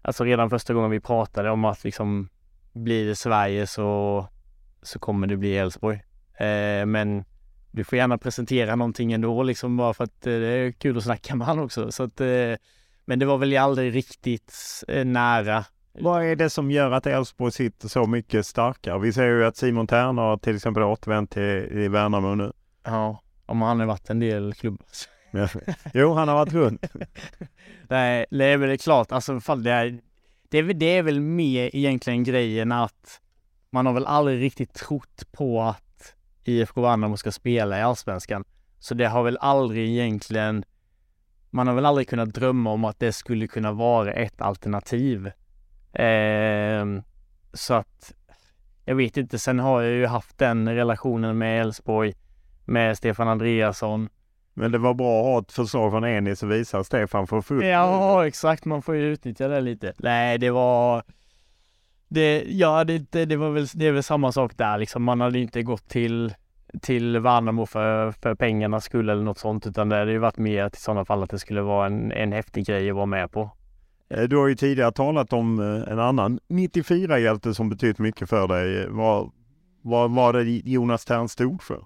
[0.03, 2.29] alltså redan första gången vi pratade om att liksom
[2.73, 4.27] blir det Sverige så,
[4.83, 6.03] så kommer det bli Elfsborg.
[6.37, 7.25] Eh, men
[7.71, 11.05] du får gärna presentera någonting ändå liksom bara för att eh, det är kul att
[11.05, 11.93] snacka med honom också.
[11.93, 12.55] Så att, eh,
[13.05, 14.55] men det var väl aldrig riktigt
[14.89, 15.65] eh, nära.
[15.93, 18.99] Vad är det som gör att Elfsborg sitter så mycket starkare?
[18.99, 22.53] Vi ser ju att Simon Tern har till exempel återvänt till i Värnamo nu.
[22.85, 24.87] Ja, om han har varit en del klubbar.
[25.95, 26.85] jo, han har varit runt.
[27.89, 29.13] Nej, det är väl klart.
[29.13, 30.01] Alltså, fall det, är,
[30.49, 33.21] det, är, det är väl mer egentligen grejen att
[33.71, 35.90] man har väl aldrig riktigt trott på att
[36.45, 38.45] IFK Värnamo ska spela i Allsvenskan.
[38.79, 40.65] Så det har väl aldrig egentligen
[41.51, 45.27] man har väl aldrig kunnat drömma om att det skulle kunna vara ett alternativ.
[45.93, 46.85] Eh,
[47.53, 48.15] så att
[48.85, 49.39] jag vet inte.
[49.39, 52.15] Sen har jag ju haft den relationen med Elfsborg
[52.65, 54.09] med Stefan Andreasson.
[54.55, 57.65] Men det var bra att ha ett förslag från Enis och visa Stefan för fullt.
[57.65, 58.65] Ja, exakt.
[58.65, 59.93] Man får ju utnyttja det lite.
[59.99, 61.03] Nej, det var
[62.11, 65.03] det, ja, det, det, var väl, det är väl samma sak där liksom.
[65.03, 66.35] Man hade inte gått till
[66.83, 70.69] till Värnamo för, för pengarnas skull eller något sånt utan det hade ju varit mer
[70.69, 73.51] till sådana fall att det skulle vara en, en häftig grej att vara med på.
[74.11, 78.49] Eh, du har ju tidigare talat om eh, en annan 94-hjälte som betytt mycket för
[78.49, 78.89] dig.
[78.89, 79.31] Vad,
[79.83, 81.85] vad var det Jonas Tern stod för?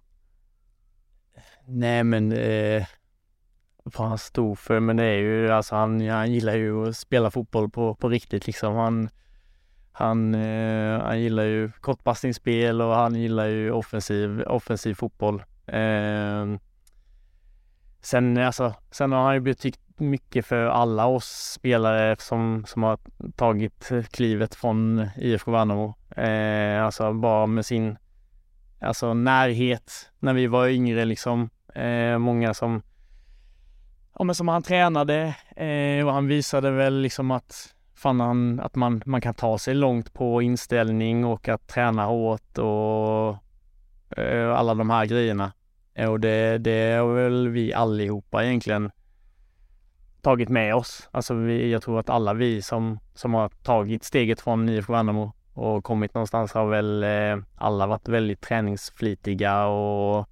[1.66, 2.86] Nej men eh,
[3.84, 7.30] vad han stod för men det är ju alltså han, han gillar ju att spela
[7.30, 8.74] fotboll på, på riktigt liksom.
[8.74, 9.08] Han,
[9.96, 15.42] han, eh, han gillar ju kortpassningsspel och han gillar ju offensiv, offensiv fotboll.
[15.66, 16.46] Eh,
[18.00, 22.98] sen, alltså, sen har han ju betytt mycket för alla oss spelare som, som har
[23.36, 25.94] tagit klivet från IFK Värnamo.
[26.16, 27.96] Eh, alltså bara med sin
[28.80, 31.50] alltså närhet när vi var yngre liksom.
[31.74, 32.82] Eh, många som,
[34.18, 38.74] ja, men som han tränade eh, och han visade väl liksom att fann han att
[38.74, 43.36] man, man kan ta sig långt på inställning och att träna hårt och
[44.18, 45.52] eh, alla de här grejerna.
[46.08, 48.90] Och det, det har väl vi allihopa egentligen
[50.22, 51.08] tagit med oss.
[51.10, 55.32] Alltså vi, jag tror att alla vi som, som har tagit steget från IFK Värnamo
[55.52, 60.28] och kommit någonstans har väl eh, alla varit väldigt träningsflitiga och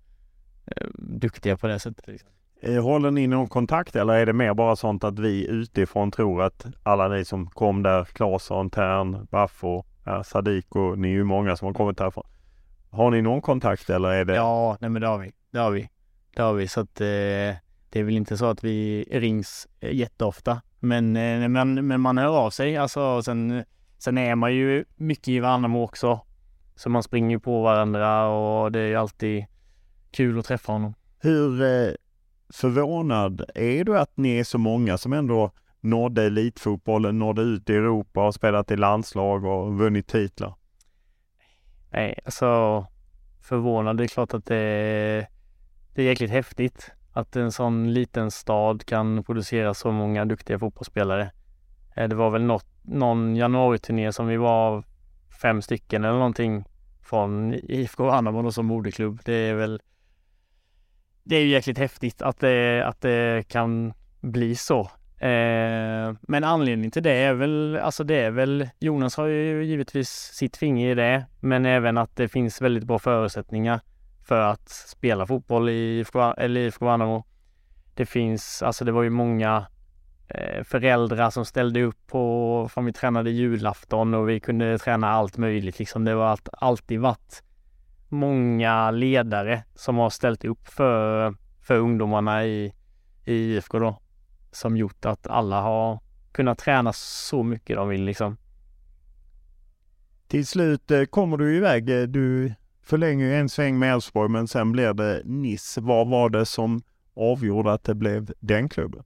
[0.66, 2.06] eh, duktiga på det sättet.
[2.06, 2.30] Liksom.
[2.64, 6.42] Eh, håller ni någon kontakt eller är det mer bara sånt att vi utifrån tror
[6.42, 9.84] att alla ni som kom där, Claesson, Tern, Baffo,
[10.24, 12.26] Sadiko, ni är ju många som har kommit härifrån.
[12.90, 14.34] Har ni någon kontakt eller är det?
[14.34, 15.32] Ja, nej men det har vi.
[15.50, 15.88] Det har vi.
[16.36, 17.06] Det har vi så att eh,
[17.90, 20.60] det är väl inte så att vi rings eh, jätteofta.
[20.80, 23.22] Men, eh, men, men man hör av sig alltså.
[23.22, 23.64] Sen,
[23.98, 26.20] sen är man ju mycket i Värnamo också.
[26.74, 29.46] Så man springer på varandra och det är alltid
[30.10, 30.94] kul att träffa honom.
[31.18, 31.94] Hur eh,
[32.52, 37.74] förvånad är du att ni är så många som ändå nådde elitfotbollen, nådde ut i
[37.74, 40.54] Europa och spelat i landslag och vunnit titlar?
[41.90, 42.86] Nej, alltså
[43.40, 43.96] förvånad.
[43.96, 45.26] Det är klart att det är,
[45.94, 51.30] det är jäkligt häftigt att en sån liten stad kan producera så många duktiga fotbollsspelare.
[51.96, 54.84] Eh, det var väl något, någon januariturné som vi var
[55.42, 56.64] fem stycken eller någonting
[57.02, 59.20] från IFK Värnamo som moderklubb.
[59.24, 59.80] Det är väl
[61.24, 64.80] det är ju jäkligt häftigt att det, att det kan bli så.
[65.18, 70.10] Eh, men anledningen till det är väl, alltså det är väl, Jonas har ju givetvis
[70.10, 73.80] sitt finger i det, men även att det finns väldigt bra förutsättningar
[74.24, 76.18] för att spela fotboll i IFK
[76.80, 77.24] Värnamo.
[77.94, 79.66] Det finns, alltså det var ju många
[80.28, 85.36] eh, föräldrar som ställde upp på, fan vi tränade julafton och vi kunde träna allt
[85.36, 86.04] möjligt liksom.
[86.04, 87.42] Det var alltid varit
[88.12, 92.72] många ledare som har ställt upp för, för ungdomarna i,
[93.24, 94.00] i IFK då.
[94.52, 96.00] som gjort att alla har
[96.32, 98.36] kunnat träna så mycket de vill liksom.
[100.28, 101.90] Till slut eh, kommer du iväg.
[101.90, 105.80] Eh, du förlänger ju en sväng med Elfsborg men sen blir det Nice.
[105.80, 106.82] Vad var det som
[107.16, 109.04] avgjorde att det blev den klubben?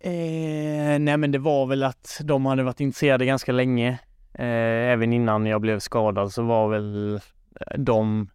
[0.00, 3.98] Eh, nej men det var väl att de hade varit intresserade ganska länge.
[4.34, 8.30] Eh, även innan jag blev skadad så var väl eh, de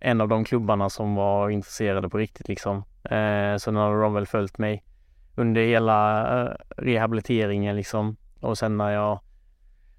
[0.00, 2.76] en av de klubbarna som var intresserade på riktigt liksom.
[3.04, 4.84] Eh, sen har de väl följt mig
[5.34, 8.16] under hela eh, rehabiliteringen liksom.
[8.40, 9.20] Och sen när jag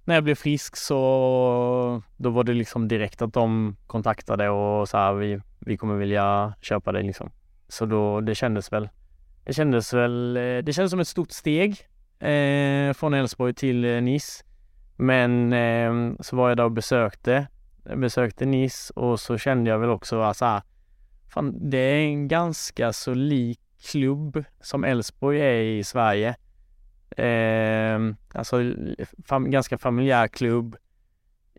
[0.06, 4.98] när jag blev frisk så då var det liksom direkt att de kontaktade och så
[4.98, 7.32] här, vi, vi kommer vilja köpa dig liksom.
[7.68, 8.90] Så då, det kändes väl,
[9.44, 11.72] det kändes väl, eh, det kändes som ett stort steg
[12.20, 14.44] eh, från Elfsborg till eh, Nice.
[15.04, 17.48] Men eh, så var jag där och besökte,
[17.96, 20.62] besökte Nice och så kände jag väl också att så här,
[21.30, 23.60] fan, det är en ganska så lik
[23.92, 26.36] klubb som Elfsborg är i Sverige.
[27.18, 28.00] Eh,
[28.34, 28.74] alltså
[29.26, 30.76] fam ganska familjär klubb.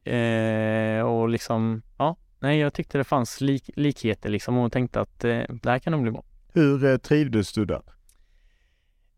[0.04, 5.24] Eh, och liksom, ja, nej jag tyckte det fanns lik likheter liksom och tänkte att
[5.24, 6.24] eh, det här kan nog bli bra.
[6.52, 7.82] Hur eh, trivdes du där?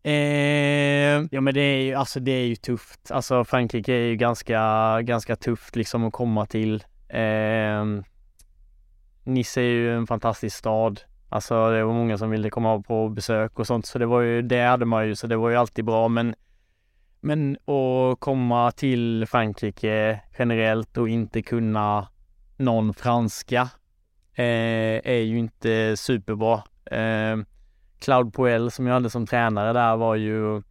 [0.07, 3.11] Eh, ja men det är ju, alltså det är ju tufft.
[3.11, 4.61] Alltså Frankrike är ju ganska,
[5.01, 6.83] ganska tufft liksom att komma till.
[7.09, 7.85] Eh,
[9.23, 11.01] Nice är ju en fantastisk stad.
[11.29, 14.41] Alltså det var många som ville komma på besök och sånt så det var ju,
[14.41, 16.35] det hade man ju så det var ju alltid bra men
[17.19, 22.07] men att komma till Frankrike generellt och inte kunna
[22.57, 23.69] någon franska
[24.33, 26.63] eh, är ju inte superbra.
[26.91, 27.37] Eh,
[27.99, 30.61] Cloud Poel som jag hade som tränare där var ju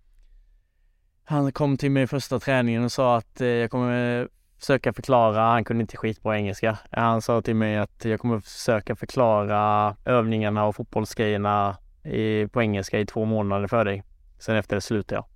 [1.28, 5.64] han kom till mig första träningen och sa att eh, jag kommer försöka förklara, han
[5.64, 6.78] kunde inte skitbra engelska.
[6.90, 13.00] Han sa till mig att jag kommer försöka förklara övningarna och fotbollsgrejerna i, på engelska
[13.00, 14.02] i två månader för dig.
[14.38, 15.26] Sen efter det slutar jag.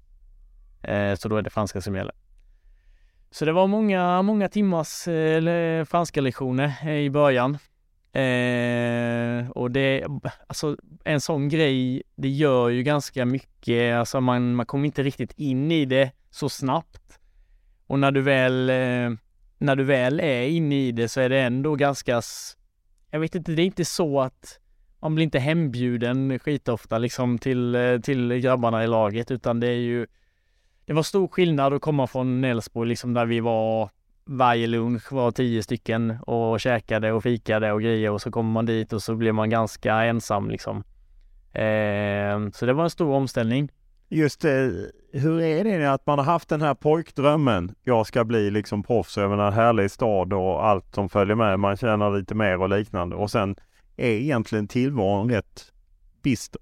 [0.82, 2.14] Eh, så då är det franska som gäller.
[3.30, 7.58] Så det var många, många timmars eh, franska lektioner i början.
[8.12, 10.06] Eh, och det,
[10.46, 15.32] alltså en sån grej, det gör ju ganska mycket, alltså man, man kommer inte riktigt
[15.36, 17.18] in i det så snabbt.
[17.86, 19.18] Och när du väl, eh,
[19.58, 22.22] när du väl är inne i det så är det ändå ganska,
[23.10, 24.60] jag vet inte, det är inte så att
[25.00, 29.80] man blir inte hembjuden skitofta liksom till, eh, till grabbarna i laget utan det är
[29.80, 30.06] ju,
[30.84, 33.90] det var stor skillnad att komma från Älvsborg liksom där vi var
[34.30, 38.66] varje lunch var tio stycken och käkade och fikade och grejer och så kommer man
[38.66, 40.76] dit och så blir man ganska ensam liksom.
[41.52, 43.70] Eh, så det var en stor omställning.
[44.08, 47.74] Just det, hur är det att man har haft den här pojkdrömmen?
[47.82, 51.60] Jag ska bli liksom proffs över en härlig stad och allt som följer med.
[51.60, 53.56] Man tjänar lite mer och liknande och sen
[53.96, 55.72] är egentligen tillvaron rätt
[56.22, 56.60] bister.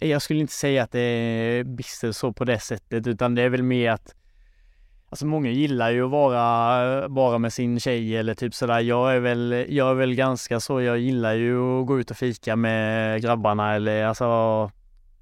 [0.00, 3.48] Jag skulle inte säga att det är bister så på det sättet utan det är
[3.48, 4.14] väl mer att
[5.14, 8.80] Alltså många gillar ju att vara eh, bara med sin tjej eller typ sådär.
[8.80, 10.80] Jag är väl, jag är väl ganska så.
[10.80, 14.70] Jag gillar ju att gå ut och fika med grabbarna eller alltså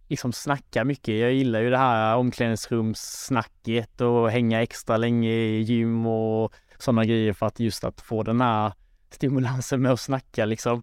[0.09, 1.14] liksom snacka mycket.
[1.14, 7.33] Jag gillar ju det här omklädningsrumssnacket och hänga extra länge i gym och sådana grejer
[7.33, 8.72] för att just att få den här
[9.11, 10.83] stimulansen med att snacka liksom.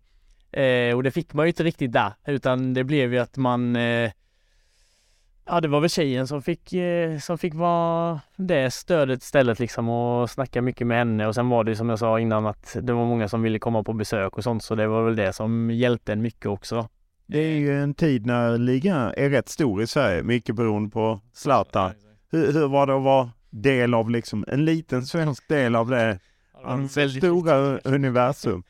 [0.52, 3.76] Eh, och det fick man ju inte riktigt där utan det blev ju att man
[3.76, 4.12] eh,
[5.52, 9.90] Ja det var väl tjejen som fick, eh, som fick vara det stödet istället liksom
[9.90, 12.94] och snacka mycket med henne och sen var det som jag sa innan att det
[12.94, 15.72] var många som ville komma på besök och sånt så det var väl det som
[15.72, 16.90] hjälpte en mycket också.
[17.26, 21.20] Det är ju en tid när ligan är rätt stor i Sverige, mycket beroende på
[21.34, 21.92] Zlatan.
[22.32, 26.20] Hur, hur var det att vara del av liksom en liten svensk del av det
[27.10, 28.64] stora universum?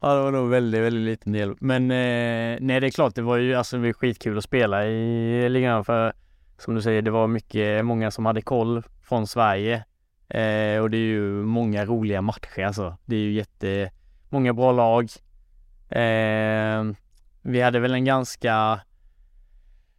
[0.00, 1.54] Ja, det var nog väldigt, väldigt liten del.
[1.60, 4.86] Men eh, nej, det är klart, det var ju alltså det var skitkul att spela
[4.86, 6.12] i ligan för
[6.58, 9.84] som du säger, det var mycket, många som hade koll från Sverige.
[10.28, 12.96] Eh, och det är ju många roliga matcher alltså.
[13.04, 13.90] Det är ju jätte,
[14.28, 15.08] många bra lag.
[15.88, 16.84] Eh,
[17.42, 18.80] vi hade väl en ganska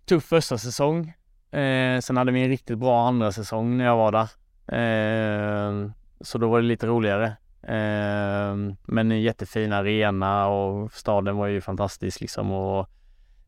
[0.06, 1.14] tuff första säsong.
[1.52, 4.30] Eh, sen hade vi en riktigt bra andra säsong när jag var där.
[4.78, 7.36] Eh, så då var det lite roligare.
[7.64, 12.90] Eh, men en jättefin arena och staden var ju fantastisk liksom och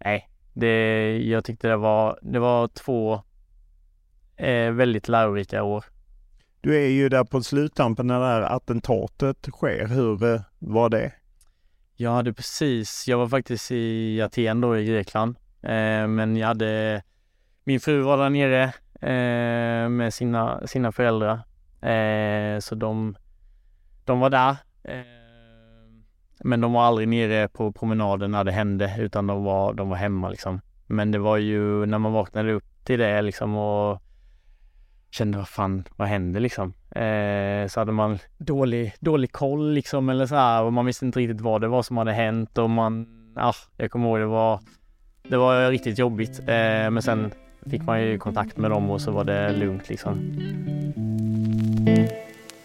[0.06, 3.22] nej, det, jag tyckte det var, det var två
[4.36, 5.86] eh, väldigt lärorika år.
[6.62, 9.88] Du är ju där på sluttampen när det här attentatet sker.
[9.88, 11.12] Hur eh, var det?
[11.96, 15.36] Jag hade precis, jag var faktiskt i Aten då i Grekland.
[15.62, 17.04] Eh, men jag hade,
[17.64, 18.64] min fru var där nere
[19.02, 21.34] eh, med sina, sina föräldrar.
[21.90, 23.16] Eh, så de,
[24.06, 24.56] de var där.
[24.84, 25.04] Eh,
[26.44, 29.98] men de var aldrig nere på promenaden när det hände utan de var, de var
[29.98, 30.62] hemma liksom.
[30.88, 34.02] Men det var ju när man vaknade upp till det liksom och
[35.12, 36.74] kände vad fan, vad händer liksom?
[36.92, 41.20] Eh, så hade man dålig, dålig koll liksom eller så här och man visste inte
[41.20, 44.60] riktigt vad det var som hade hänt och man, ja, jag kommer ihåg det var,
[45.28, 46.40] det var riktigt jobbigt.
[46.40, 47.32] Eh, men sen
[47.70, 50.20] fick man ju kontakt med dem och så var det lugnt liksom.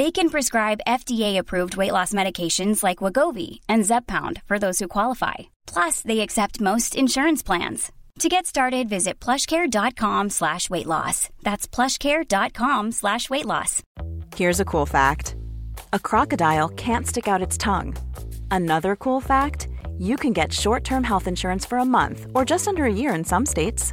[0.00, 5.34] They can prescribe FDA-approved weight loss medications like Wagovi and Zepbound for those who qualify.
[5.66, 7.92] Plus, they accept most insurance plans.
[8.20, 11.28] To get started, visit plushcare.com slash weight loss.
[11.42, 13.82] That's plushcare.com slash weight loss.
[14.34, 15.36] Here's a cool fact
[15.92, 17.94] a crocodile can't stick out its tongue.
[18.50, 22.68] Another cool fact you can get short term health insurance for a month or just
[22.68, 23.92] under a year in some states.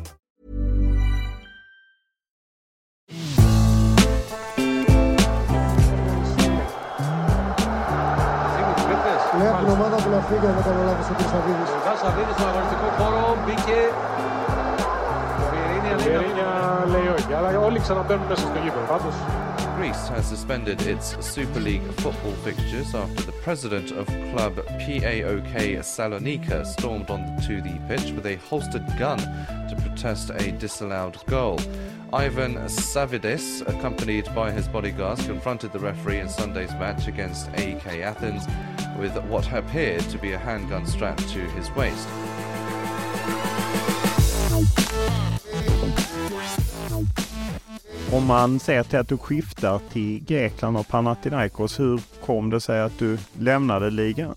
[10.31, 11.69] Φύγε, δεν κάνω λάθος ο κύριος Σαββίδης.
[11.71, 11.97] Ο Λουκάς
[12.37, 13.79] στον αγωνιστικό χώρο μπήκε...
[16.03, 16.47] Βιερίνια
[16.93, 18.85] λέει όχι, αλλά όλοι ξαναμπαίνουν μέσα στο γήπεδο.
[18.93, 19.15] Πάντως
[19.75, 26.65] Greece has suspended its Super League football fixtures after the president of club PAOK Salonika
[26.65, 31.59] stormed onto the pitch with a holstered gun to protest a disallowed goal.
[32.13, 38.45] Ivan Savidis, accompanied by his bodyguards, confronted the referee in Sunday's match against AEK Athens
[38.99, 42.07] with what appeared to be a handgun strapped to his waist.
[48.13, 52.81] Om man ser till att du skiftar till Grekland och Panathinaikos, hur kom det sig
[52.81, 54.35] att du lämnade ligan?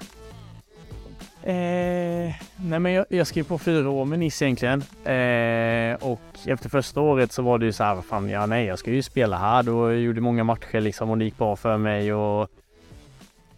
[1.43, 4.81] Eh, nej men jag, jag skrev på fyra år med Nice egentligen.
[5.05, 8.79] Eh, och efter första året så var det ju så här, fan ja nej jag
[8.79, 9.63] ska ju spela här.
[9.63, 12.43] Då jag gjorde många matcher liksom och det gick bra för mig och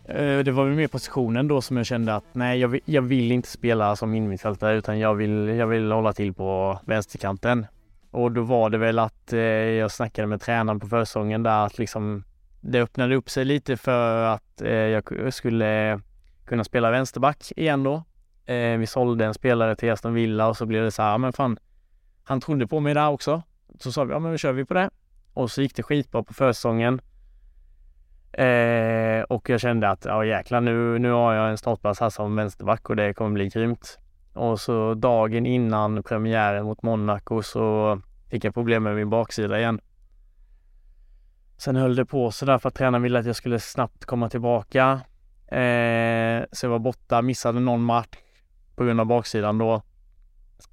[0.05, 3.03] eh, det var väl mer positionen då som jag kände att nej jag vill, jag
[3.03, 7.67] vill inte spela som innermittfältare utan jag vill, jag vill hålla till på vänsterkanten.
[8.17, 11.79] Och då var det väl att eh, jag snackade med tränaren på försäsongen där att
[11.79, 12.25] liksom
[12.61, 16.01] det öppnade upp sig lite för att eh, jag skulle
[16.45, 18.05] kunna spela vänsterback igen då.
[18.53, 21.19] Eh, vi sålde en spelare till Aston Villa och så blev det så här, ja,
[21.19, 21.59] men fan,
[22.25, 23.43] han trodde på mig där också.
[23.79, 24.91] Så sa vi, ja men då kör vi på det.
[25.33, 27.01] Och så gick det skitbra på försäsongen.
[28.33, 32.37] Eh, och jag kände att, ja jäklar nu, nu har jag en startplats här som
[32.37, 33.99] vänsterback och det kommer bli grymt.
[34.33, 38.01] Och så dagen innan premiären mot Monaco så
[38.31, 39.81] fick jag problem med min baksida igen.
[41.57, 45.01] Sen höll det på sådär för att tränaren ville att jag skulle snabbt komma tillbaka.
[45.47, 48.17] Eh, så jag var borta, missade någon match
[48.77, 49.83] på grund av baksidan då.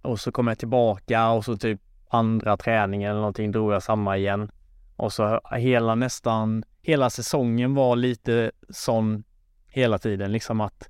[0.01, 4.17] Och så kom jag tillbaka och så typ andra träningen eller någonting drog jag samma
[4.17, 4.51] igen.
[4.95, 9.23] Och så hela nästan, hela säsongen var lite sån
[9.67, 10.89] hela tiden liksom att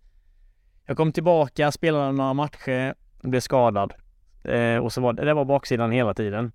[0.85, 3.93] jag kom tillbaka, spelade några matcher, blev skadad.
[4.43, 6.51] Eh, och så var det, det var baksidan hela tiden.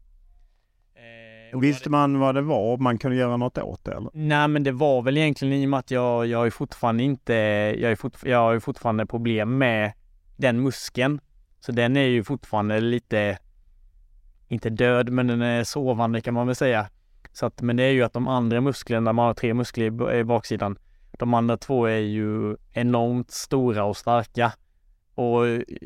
[1.52, 4.10] Visste man vad det var man kunde göra något åt det eller?
[4.12, 7.32] Nej men det var väl egentligen i och med att jag, jag är fortfarande inte,
[7.78, 9.92] jag, är fort, jag har ju fortfarande problem med
[10.36, 11.20] den muskeln.
[11.60, 13.38] Så den är ju fortfarande lite,
[14.48, 16.88] inte död men den är sovande kan man väl säga.
[17.32, 20.24] Så att, men det är ju att de andra musklerna, man har tre muskler i
[20.24, 20.78] baksidan.
[21.18, 24.52] De andra två är ju enormt stora och starka.
[25.14, 25.42] Och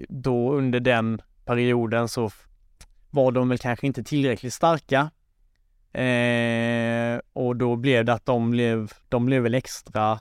[0.09, 2.30] då under den perioden så
[3.11, 5.11] var de väl kanske inte tillräckligt starka.
[5.93, 10.20] Eh, och då blev det att de blev, de blev väl extra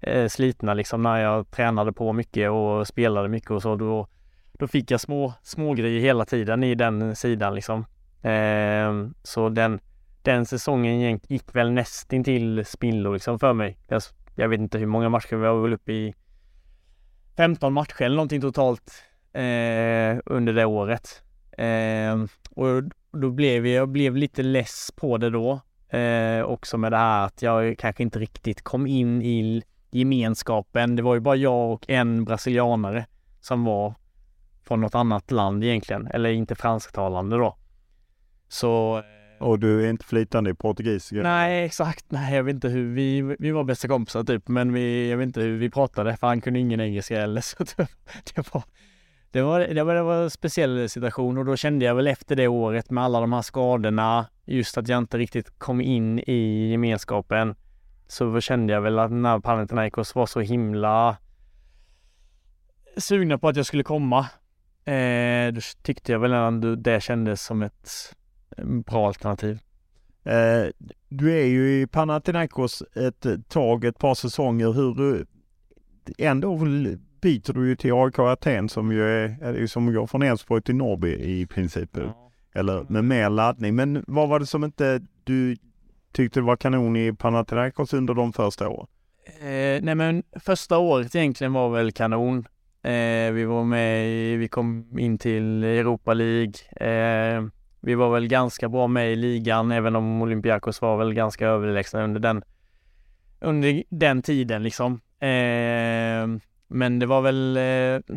[0.00, 3.76] eh, slitna liksom när jag tränade på mycket och spelade mycket och så.
[3.76, 4.08] Då,
[4.52, 7.84] då fick jag små, små grejer hela tiden i den sidan liksom.
[8.22, 9.80] Eh, så den,
[10.22, 13.78] den säsongen gick, väl väl nästintill spillo liksom för mig.
[13.88, 14.02] Jag,
[14.34, 16.14] jag, vet inte hur många matcher vi var väl uppe i
[17.36, 21.22] 15 matcher eller någonting totalt eh, under det året.
[21.58, 22.82] Eh, och
[23.20, 25.60] då blev jag, jag blev lite less på det då.
[25.98, 30.96] Eh, också med det här att jag kanske inte riktigt kom in i gemenskapen.
[30.96, 33.06] Det var ju bara jag och en brasilianare
[33.40, 33.94] som var
[34.64, 37.56] från något annat land egentligen, eller inte fransktalande då.
[38.48, 38.98] Så...
[38.98, 39.04] Eh,
[39.46, 41.22] och du är inte flytande i portugisiska?
[41.22, 42.04] Nej, exakt.
[42.08, 42.94] Nej, jag vet inte hur.
[42.94, 46.26] Vi, vi var bästa kompisar typ, men vi, jag vet inte hur vi pratade, för
[46.26, 47.40] han kunde ingen engelska heller.
[47.40, 47.64] Så
[48.34, 48.62] det, var,
[49.32, 52.36] det, var, det, var, det var en speciell situation och då kände jag väl efter
[52.36, 56.70] det året med alla de här skadorna, just att jag inte riktigt kom in i
[56.70, 57.54] gemenskapen,
[58.06, 61.16] så kände jag väl att när Panathinaikos var så himla
[62.96, 64.18] sugna på att jag skulle komma.
[64.84, 68.16] Eh, då tyckte jag väl att det kändes som ett
[68.56, 69.58] mm, bra alternativ.
[70.24, 70.66] Eh,
[71.08, 74.72] du är ju i Panathinaikos ett tag, ett par säsonger.
[74.72, 75.24] Hur eh,
[76.18, 76.54] ändå
[77.20, 80.74] byter du ju till AIK Aten som ju är, är som går från Elfsborg till
[80.74, 81.90] Norrby i princip.
[81.92, 82.30] Ja.
[82.54, 83.74] Eller med mer laddning.
[83.74, 85.56] Men vad var det som inte du
[86.12, 88.86] tyckte var kanon i Panathinaikos under de första åren?
[89.40, 92.38] Eh, nej men första året egentligen var väl kanon.
[92.82, 96.52] Eh, vi var med i, vi kom in till Europa League.
[96.76, 97.44] Eh,
[97.80, 102.04] vi var väl ganska bra med i ligan, även om Olympiakos var väl ganska överlägsna
[102.04, 102.42] under den,
[103.40, 105.00] under den tiden liksom.
[105.20, 106.40] Eh,
[106.70, 108.16] men det var väl, eh,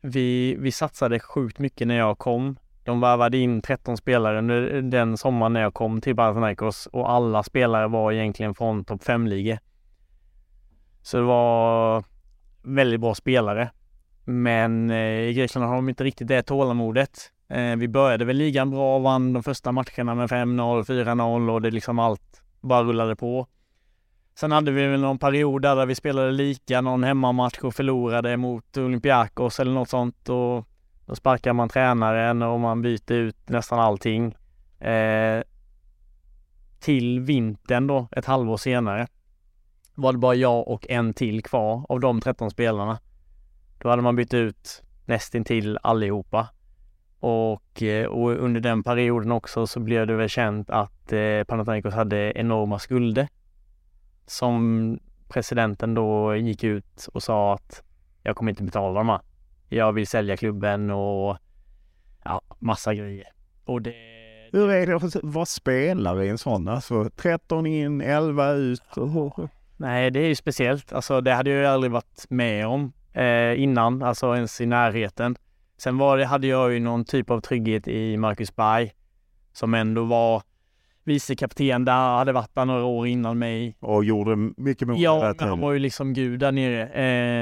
[0.00, 2.58] vi, vi satsade sjukt mycket när jag kom.
[2.84, 7.42] De varvade in 13 spelare under den sommaren när jag kom till Panathinaikos och alla
[7.42, 9.58] spelare var egentligen från topp 5-ligor.
[11.02, 12.04] Så det var
[12.62, 13.70] väldigt bra spelare.
[14.24, 17.32] Men eh, i Grekland har de inte riktigt det tålamodet.
[17.48, 21.62] Eh, vi började väl ligan bra, och vann de första matcherna med 5-0, 4-0 och
[21.62, 23.46] det liksom allt bara rullade på.
[24.40, 28.76] Sen hade vi väl någon period där, vi spelade lika någon hemmamatch och förlorade mot
[28.76, 30.68] Olympiakos eller något sånt och
[31.06, 34.36] då sparkar man tränaren och man byter ut nästan allting.
[34.80, 35.42] Eh,
[36.80, 39.06] till vintern då, ett halvår senare,
[39.94, 42.98] var det bara jag och en till kvar av de 13 spelarna.
[43.78, 46.48] Då hade man bytt ut nästintill allihopa.
[47.20, 51.94] Och, eh, och under den perioden också så blev det väl känt att eh, Panathinaikos
[51.94, 53.28] hade enorma skulder.
[54.28, 54.98] Som
[55.28, 57.82] presidenten då gick ut och sa att
[58.22, 59.20] jag kommer inte betala dem här.
[59.68, 61.36] Jag vill sälja klubben och
[62.24, 63.26] ja, massa grejer.
[63.64, 63.94] Och det...
[64.52, 66.68] Hur är det att vara spelare i en sån?
[66.68, 68.82] Alltså 13 in, 11 ut?
[69.76, 70.92] Nej, det är ju speciellt.
[70.92, 75.36] Alltså det hade jag ju aldrig varit med om eh, innan, alltså ens i närheten.
[75.76, 78.92] Sen var det, hade jag ju någon typ av trygghet i Marcus Berg
[79.52, 80.42] som ändå var
[81.08, 83.76] vicekapten där, hade varit där några år innan mig.
[83.80, 85.00] Och gjorde mycket mål.
[85.00, 86.86] Ja, han var ju liksom gud där nere.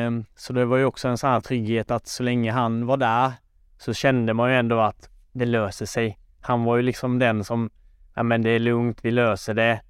[0.06, 2.96] Eh, så det var ju också en sån här trygghet att så länge han var
[2.96, 3.32] där
[3.78, 6.18] så kände man ju ändå att det löser sig.
[6.40, 7.70] Han var ju liksom den som,
[8.14, 9.80] ja men det är lugnt, vi löser det.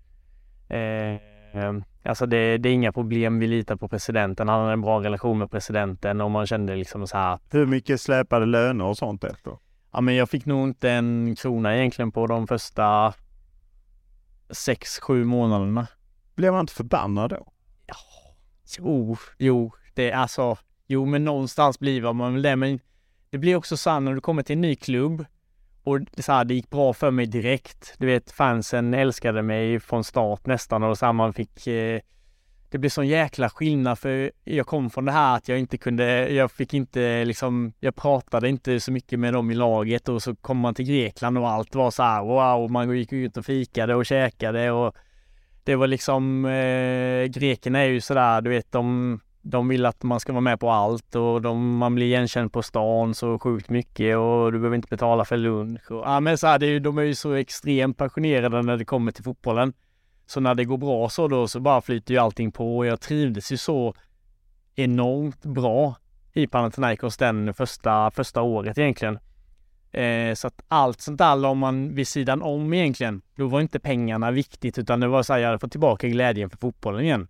[0.76, 1.20] Eh,
[2.08, 4.48] Alltså det, det, är inga problem, vi litar på presidenten.
[4.48, 7.38] Han hade en bra relation med presidenten och man kände liksom så här.
[7.50, 9.56] Hur mycket släpade löner och sånt efter?
[9.92, 13.12] Ja men jag fick nog inte en krona egentligen på de första
[14.50, 15.86] sex, sju månaderna.
[16.34, 17.52] Blev man inte förbannad då?
[17.86, 17.96] Ja,
[18.78, 22.80] jo, jo, det är alltså, jo men någonstans blir man väl det men
[23.30, 25.24] det blir också så när du kommer till en ny klubb
[25.82, 27.94] och så här, det gick bra för mig direkt.
[27.98, 32.00] Du vet, fansen älskade mig från start nästan och så här, man fick eh,
[32.76, 36.28] det blev sån jäkla skillnad för jag kom från det här att jag inte kunde,
[36.28, 40.36] jag fick inte liksom, jag pratade inte så mycket med dem i laget och så
[40.36, 43.94] kom man till Grekland och allt var så här wow, man gick ut och fikade
[43.94, 44.94] och käkade och
[45.64, 50.20] det var liksom, eh, grekerna är ju sådär, du vet de de vill att man
[50.20, 54.16] ska vara med på allt och de, man blir igenkänd på stan så sjukt mycket
[54.16, 55.90] och du behöver inte betala för lunch.
[55.90, 59.12] Och, ja, men så här, det, de är ju så extremt passionerade när det kommer
[59.12, 59.72] till fotbollen.
[60.26, 63.00] Så när det går bra så då så bara flyter ju allting på och jag
[63.00, 63.94] trivdes ju så
[64.74, 65.96] enormt bra
[66.32, 69.18] i Panathinaikos den första, första året egentligen.
[69.92, 73.22] Eh, så att allt sånt där la man vid sidan om egentligen.
[73.36, 76.50] Då var inte pengarna viktigt utan det var så här, jag hade fått tillbaka glädjen
[76.50, 77.28] för fotbollen igen.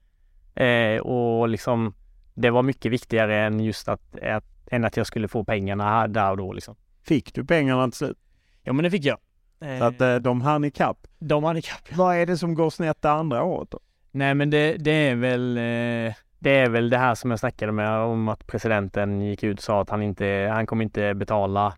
[0.54, 1.94] Eh, och liksom
[2.34, 6.30] det var mycket viktigare än just att, att, än att jag skulle få pengarna där
[6.30, 6.76] och då liksom.
[7.02, 8.18] Fick du pengarna till slut?
[8.62, 9.18] Ja men det fick jag.
[9.58, 11.06] Så att eh, de hann ikapp?
[11.18, 11.96] De hann ikapp.
[11.96, 13.78] Vad är det som går snett det andra året då?
[14.10, 17.72] Nej men det, det är väl, eh, det är väl det här som jag snackade
[17.72, 21.74] med om att presidenten gick ut och sa att han inte, han kommer inte betala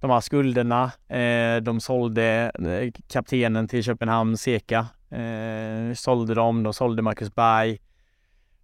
[0.00, 0.92] de här skulderna.
[1.08, 4.86] Eh, de sålde eh, kaptenen till Köpenhamn, Seka.
[5.10, 7.78] Eh, sålde dem, de sålde Marcus Berg.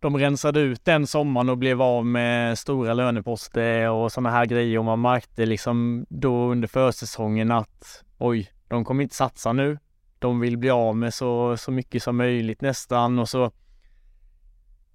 [0.01, 4.79] De rensade ut den sommaren och blev av med stora löneposter och sådana här grejer
[4.79, 9.79] och man märkte liksom då under försäsongen att oj, de kommer inte satsa nu.
[10.19, 13.53] De vill bli av med så, så mycket som möjligt nästan och så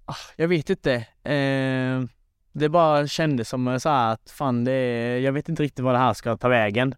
[0.04, 0.94] ah, jag vet inte.
[1.22, 2.02] Eh,
[2.52, 5.94] det bara kändes som så här att fan det är, jag vet inte riktigt vad
[5.94, 6.94] det här ska ta vägen.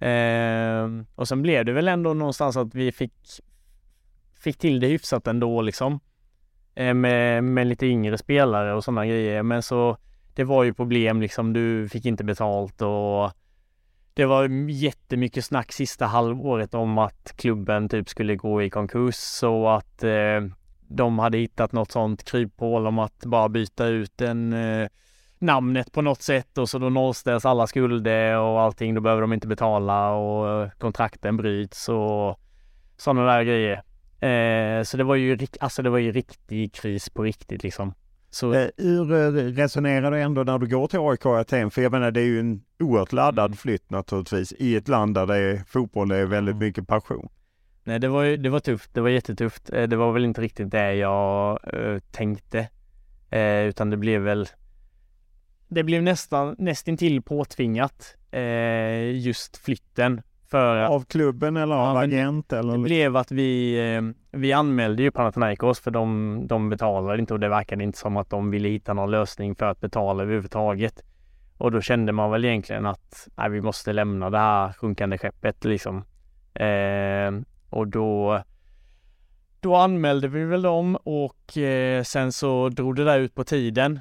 [0.00, 3.12] Eh, och sen blev det väl ändå någonstans att vi fick,
[4.34, 6.00] fick till det hyfsat ändå liksom.
[6.74, 9.42] Eh, med, med lite yngre spelare och sådana grejer.
[9.42, 9.96] Men så
[10.34, 11.52] det var ju problem liksom.
[11.52, 13.32] Du fick inte betalt och
[14.14, 19.76] det var jättemycket snack sista halvåret om att klubben typ skulle gå i konkurs och
[19.76, 20.40] att eh,
[20.88, 24.88] de hade hittat något sånt kryphål om att bara byta ut en eh,
[25.38, 28.94] namnet på något sätt och så då nollställs alla skulder och allting.
[28.94, 32.40] Då behöver de inte betala och eh, kontrakten bryts och
[32.96, 33.82] sådana där grejer.
[34.20, 37.94] Eh, så det var ju, alltså det var ju riktig kris på riktigt liksom.
[38.30, 38.54] Så...
[38.54, 41.70] Eh, hur eh, resonerar du ändå när du går till AIK Aten?
[41.70, 43.56] För jag menar det är ju en oerhört laddad mm.
[43.56, 46.66] flytt naturligtvis i ett land där det är, fotboll är väldigt mm.
[46.66, 47.28] mycket passion.
[47.84, 48.94] Nej, det var, det var tufft.
[48.94, 49.70] Det var jättetufft.
[49.72, 51.58] Eh, det var väl inte riktigt det jag
[52.10, 52.68] tänkte.
[53.66, 54.48] Utan det blev väl
[55.68, 58.16] Det blev nästan nästintill påtvingat
[59.14, 60.22] just flytten.
[60.50, 62.52] För, av klubben eller av ja, agent?
[62.52, 62.72] Eller?
[62.72, 63.76] Det blev att vi,
[64.30, 68.30] vi anmälde ju Panathinaikos för de, de betalade inte och det verkade inte som att
[68.30, 71.04] de ville hitta någon lösning för att betala överhuvudtaget.
[71.58, 75.64] Och då kände man väl egentligen att nej, vi måste lämna det här sjunkande skeppet
[75.64, 76.04] liksom.
[76.54, 77.32] Eh,
[77.70, 78.42] och då
[79.60, 84.00] då anmälde vi väl dem och eh, sen så drog det där ut på tiden.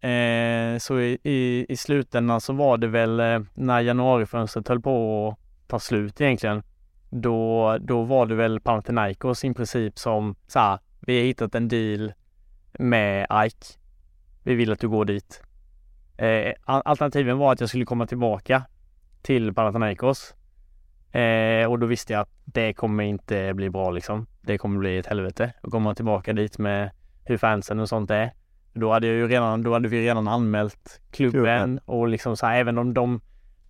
[0.00, 5.36] Eh, så i, i, i slutändan så var det väl eh, när januarifönstret höll på
[5.76, 6.62] att ta slut egentligen.
[7.10, 12.12] Då, då var det väl Panathinaikos i princip som sa vi har hittat en deal
[12.72, 13.66] med Ike.
[14.42, 15.42] Vi vill att du går dit.
[16.16, 18.62] Eh, alternativen var att jag skulle komma tillbaka
[19.22, 20.34] till Panathinaikos
[21.12, 24.26] Eh, och då visste jag att det kommer inte bli bra liksom.
[24.40, 25.52] Det kommer bli ett helvete.
[25.62, 26.90] Och kommer man tillbaka dit med
[27.24, 28.32] hur fansen och sånt är.
[28.72, 31.80] Då hade jag ju redan, då hade vi redan anmält klubben, klubben.
[31.84, 33.20] och liksom så här, även om de,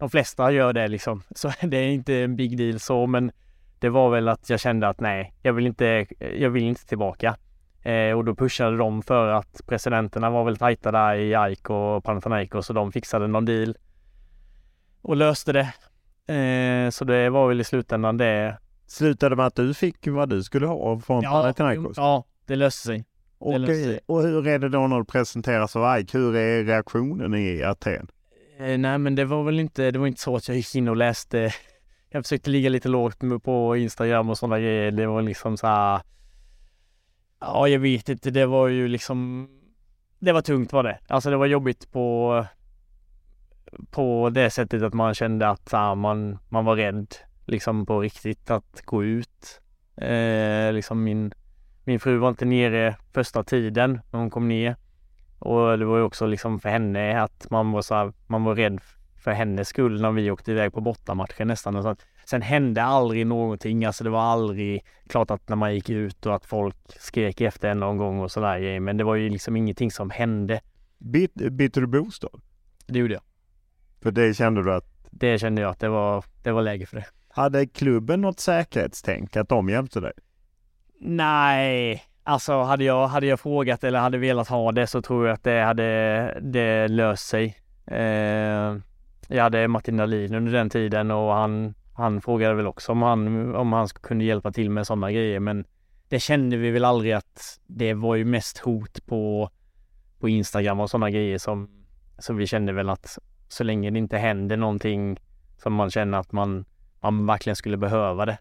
[0.01, 1.22] de flesta gör det liksom.
[1.34, 3.32] Så det är inte en big deal så, men
[3.78, 6.07] det var väl att jag kände att nej, jag vill inte,
[6.38, 7.36] jag vill inte tillbaka.
[7.82, 12.05] Eh, och då pushade de för att presidenterna var väl tajta där i AIK och
[12.05, 13.76] Panathinaikos så de fixade någon deal
[15.03, 15.72] och löste det.
[16.34, 18.59] Eh, så det var väl i slutändan det.
[18.86, 21.96] Slutade med att du fick vad du skulle ha från ja, Panathinaikos?
[21.96, 22.98] Ja, det löste sig.
[22.98, 23.05] Det
[23.38, 24.01] och, löste sig.
[24.07, 26.18] och hur är det då när du presenteras av Ike?
[26.18, 28.11] Hur är reaktionen i Aten?
[28.61, 30.88] Eh, nej, men det var väl inte, det var inte så att jag gick in
[30.88, 31.52] och läste.
[32.12, 34.90] Jag försökte ligga lite lågt på Instagram och sådana grejer.
[34.90, 36.00] Det var liksom så här.
[37.40, 38.30] Ja, jag vet inte.
[38.30, 39.48] Det var ju liksom.
[40.18, 40.98] Det var tungt var det.
[41.08, 42.44] Alltså det var jobbigt på
[43.90, 47.14] på det sättet att man kände att här, man, man var rädd
[47.46, 49.61] liksom på riktigt att gå ut.
[49.96, 51.32] Eh, liksom min,
[51.84, 54.76] min fru var inte nere första tiden när hon kom ner.
[55.41, 58.55] Och det var ju också liksom för henne att man var så här, man var
[58.55, 58.80] rädd
[59.16, 61.76] för hennes skull när vi åkte iväg på bortamatchen nästan.
[61.76, 65.91] Och så Sen hände aldrig någonting, alltså det var aldrig klart att när man gick
[65.91, 68.80] ut och att folk skrek efter en någon gång och sådär.
[68.80, 70.61] Men det var ju liksom ingenting som hände.
[71.51, 72.41] bytte du bostad?
[72.86, 73.22] Det gjorde jag.
[74.03, 75.09] För det kände du att?
[75.11, 77.07] Det kände jag att det var, det var läge för det.
[77.28, 80.12] Hade klubben något säkerhetstänk att de hjälpte dig?
[81.01, 85.34] Nej, alltså hade jag, hade jag frågat eller hade velat ha det så tror jag
[85.34, 87.56] att det hade det löst sig.
[87.86, 88.76] Eh,
[89.28, 93.54] jag hade Martin Dahlin under den tiden och han, han frågade väl också om han,
[93.54, 95.64] om han kunde hjälpa till med sådana grejer men
[96.08, 99.50] det kände vi väl aldrig att det var ju mest hot på,
[100.18, 101.70] på Instagram och sådana grejer som
[102.18, 103.18] så vi kände väl att
[103.48, 105.20] så länge det inte händer någonting
[105.58, 106.64] som man känner att man,
[107.00, 108.38] man verkligen skulle behöva det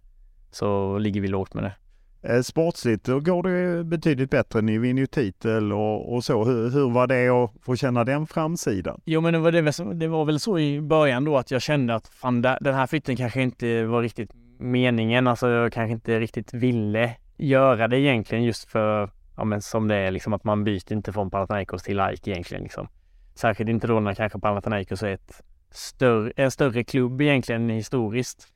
[0.51, 1.73] så ligger vi lågt med det.
[2.22, 4.61] Eh, sportsligt, då går det betydligt bättre.
[4.61, 6.43] Ni vinner ju titel och, och så.
[6.43, 9.01] Hur, hur var det att få känna den framsidan?
[9.05, 11.95] Jo, men det var, det, det var väl så i början då att jag kände
[11.95, 15.28] att fan, den här flytten kanske inte var riktigt meningen.
[15.28, 19.95] Alltså jag kanske inte riktigt ville göra det egentligen just för, ja men som det
[19.95, 22.88] är liksom att man byter inte från Panathinaikos till Ike egentligen liksom.
[23.36, 25.41] Särskilt inte då när kanske Panathinaikos är ett
[25.72, 28.47] större, en större klubb egentligen historiskt.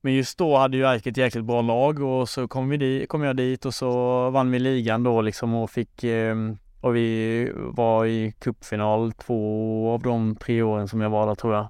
[0.00, 3.06] Men just då hade ju AIK ett jäkligt bra lag och så kom, vi di,
[3.06, 6.36] kom jag dit och så vann vi ligan då liksom och fick, eh,
[6.80, 11.54] Och vi var i cupfinal två av de tre åren som jag var där tror
[11.54, 11.68] jag.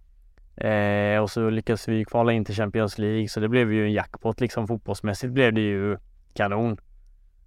[0.56, 3.92] Eh, och så lyckades vi kvala in till Champions League så det blev ju en
[3.92, 5.98] jackpot liksom fotbollsmässigt blev det ju
[6.34, 6.76] kanon.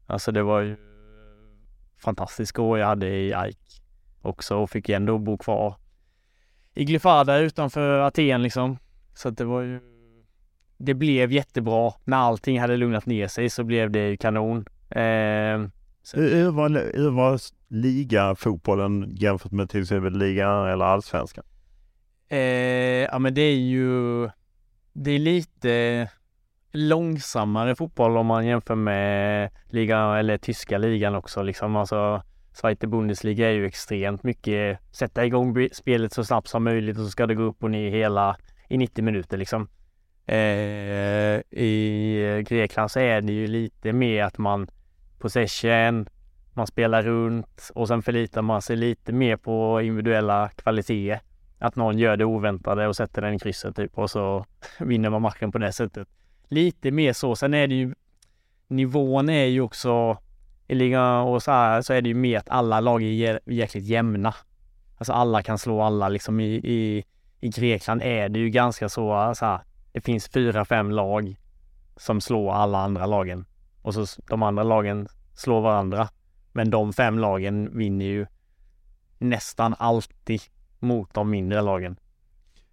[0.08, 0.78] Alltså det var ju
[1.98, 3.58] fantastiska år jag hade i AIK
[4.22, 5.76] också och fick ändå bo kvar
[6.74, 8.78] i Glyfada utanför Aten liksom.
[9.14, 9.91] Så att det var ju
[10.82, 11.94] det blev jättebra.
[12.04, 14.66] När allting hade lugnat ner sig så blev det kanon.
[14.90, 15.68] Eh,
[16.14, 21.44] hur, var, hur var ligafotbollen jämfört med till exempel ligan eller allsvenskan?
[22.30, 22.40] Eh,
[23.12, 24.30] ja men det är ju
[24.94, 26.10] Det är lite
[26.72, 31.76] långsammare fotboll om man jämför med ligan eller tyska ligan också liksom.
[31.76, 32.24] Alltså
[32.54, 37.10] Zweite Bundesliga är ju extremt mycket sätta igång spelet så snabbt som möjligt och så
[37.10, 38.38] ska det gå upp och ner hela
[38.70, 39.70] i 90 minuter liksom.
[40.32, 44.68] Eh, I Grekland så är det ju lite mer att man
[45.20, 46.10] possession,
[46.54, 51.22] man spelar runt och sen förlitar man sig lite mer på individuella kvaliteter.
[51.60, 54.46] Att någon gör det oväntade och sätter den i krysset typ och så
[54.80, 56.08] vinner man matchen på det sättet.
[56.48, 57.36] Lite mer så.
[57.36, 57.94] Sen är det ju
[58.68, 60.18] nivån är ju också
[60.68, 63.86] i ligan och så här så är det ju mer att alla lag är jäkligt
[63.86, 64.34] jämna.
[64.98, 67.04] Alltså alla kan slå alla liksom i, i,
[67.40, 69.60] i Grekland är det ju ganska så, så här,
[69.92, 71.36] det finns fyra, fem lag
[71.96, 73.46] som slår alla andra lagen
[73.82, 76.10] och så de andra lagen slår varandra.
[76.52, 78.26] Men de fem lagen vinner ju
[79.18, 80.42] nästan alltid
[80.80, 81.96] mot de mindre lagen.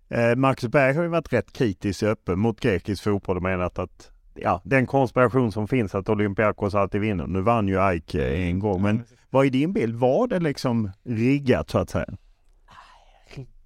[0.09, 4.11] Eh, Marcus Berg har ju varit rätt kritisk öppen mot grekisk fotboll och menat att
[4.35, 7.27] ja, den konspiration som finns att Olympiakos alltid vinner.
[7.27, 9.97] Nu vann ju Aik en gång, men vad är din bild?
[9.97, 12.07] Var det liksom riggat så att säga?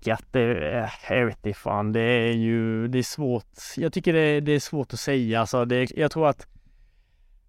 [0.02, 1.92] Lyckat, det, jag vet inte fan.
[1.92, 3.58] Det är ju, det är svårt.
[3.76, 5.40] Jag tycker det, det är svårt att säga.
[5.40, 6.46] Alltså det, jag tror att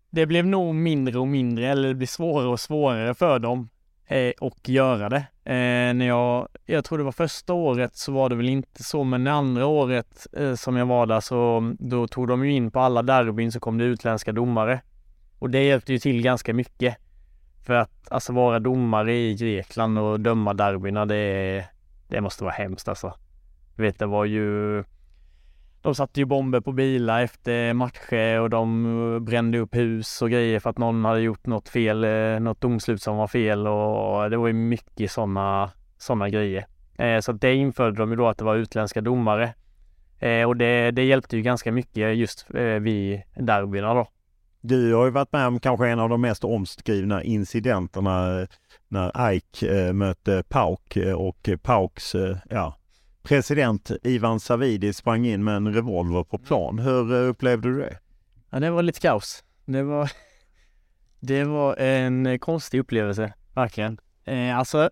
[0.10, 3.70] det blev nog mindre och mindre, eller det blir svårare och svårare för dem
[4.08, 5.26] eh, och göra det.
[5.46, 9.04] Eh, när jag, jag tror det var första året så var det väl inte så,
[9.04, 12.72] men det andra året eh, som jag var där så då tog de ju in
[12.72, 14.82] på alla derbyn så kom det utländska domare.
[15.40, 16.98] Och det hjälpte ju till ganska mycket.
[17.66, 21.73] För att alltså vara domare i Grekland och döma derbyna det, är
[22.14, 23.14] det måste vara hemskt alltså.
[23.76, 24.84] Du vet det var ju
[25.82, 28.86] de satte ju bomber på bilar efter matcher och de
[29.16, 32.62] eh, brände upp hus och grejer för att någon hade gjort något fel, eh, något
[32.62, 36.66] domslut som var fel och det var ju mycket sådana såna grejer.
[36.98, 39.54] Eh, så det införde de ju då att det var utländska domare.
[40.48, 42.46] Och det, det hjälpte ju ganska mycket just
[42.80, 44.08] vid derbyna då.
[44.62, 48.48] Du har ju varit med om kanske en av de mest omskrivna incidenterna
[48.94, 52.78] när AIK eh, mötte PAOK eh, och PAOKs eh, ja,
[53.24, 56.80] president Ivan Savidi sprang in med en revolver på plan.
[56.80, 57.98] Hur eh, upplevde du det?
[58.50, 59.44] Ja, det var lite kaos.
[59.66, 60.12] Det var,
[61.20, 63.98] det var en konstig upplevelse, verkligen.
[64.26, 64.90] Eh, alltså,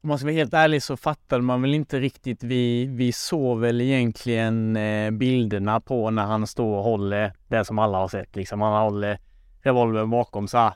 [0.00, 2.42] om man ska vara helt ärlig så fattade man väl inte riktigt.
[2.42, 7.78] Vi, vi såg väl egentligen eh, bilderna på när han står och håller det som
[7.78, 8.36] alla har sett.
[8.36, 8.60] Liksom.
[8.60, 9.18] Han håller
[9.62, 10.72] revolvern bakom så här.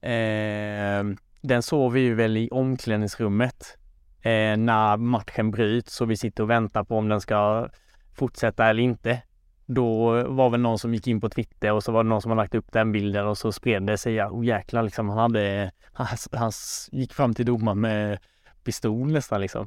[0.00, 1.04] Eh,
[1.48, 3.76] den såg vi ju väl i omklädningsrummet
[4.22, 7.68] eh, när matchen bryts och vi sitter och väntar på om den ska
[8.14, 9.22] fortsätta eller inte.
[9.66, 12.30] Då var väl någon som gick in på Twitter och så var det någon som
[12.30, 14.14] har lagt upp den bilden och så spred det sig.
[14.14, 15.08] Ja, oh, jäklar liksom.
[15.08, 16.52] Han hade, han, han
[16.92, 18.18] gick fram till domaren med
[18.64, 19.66] pistol nästan liksom.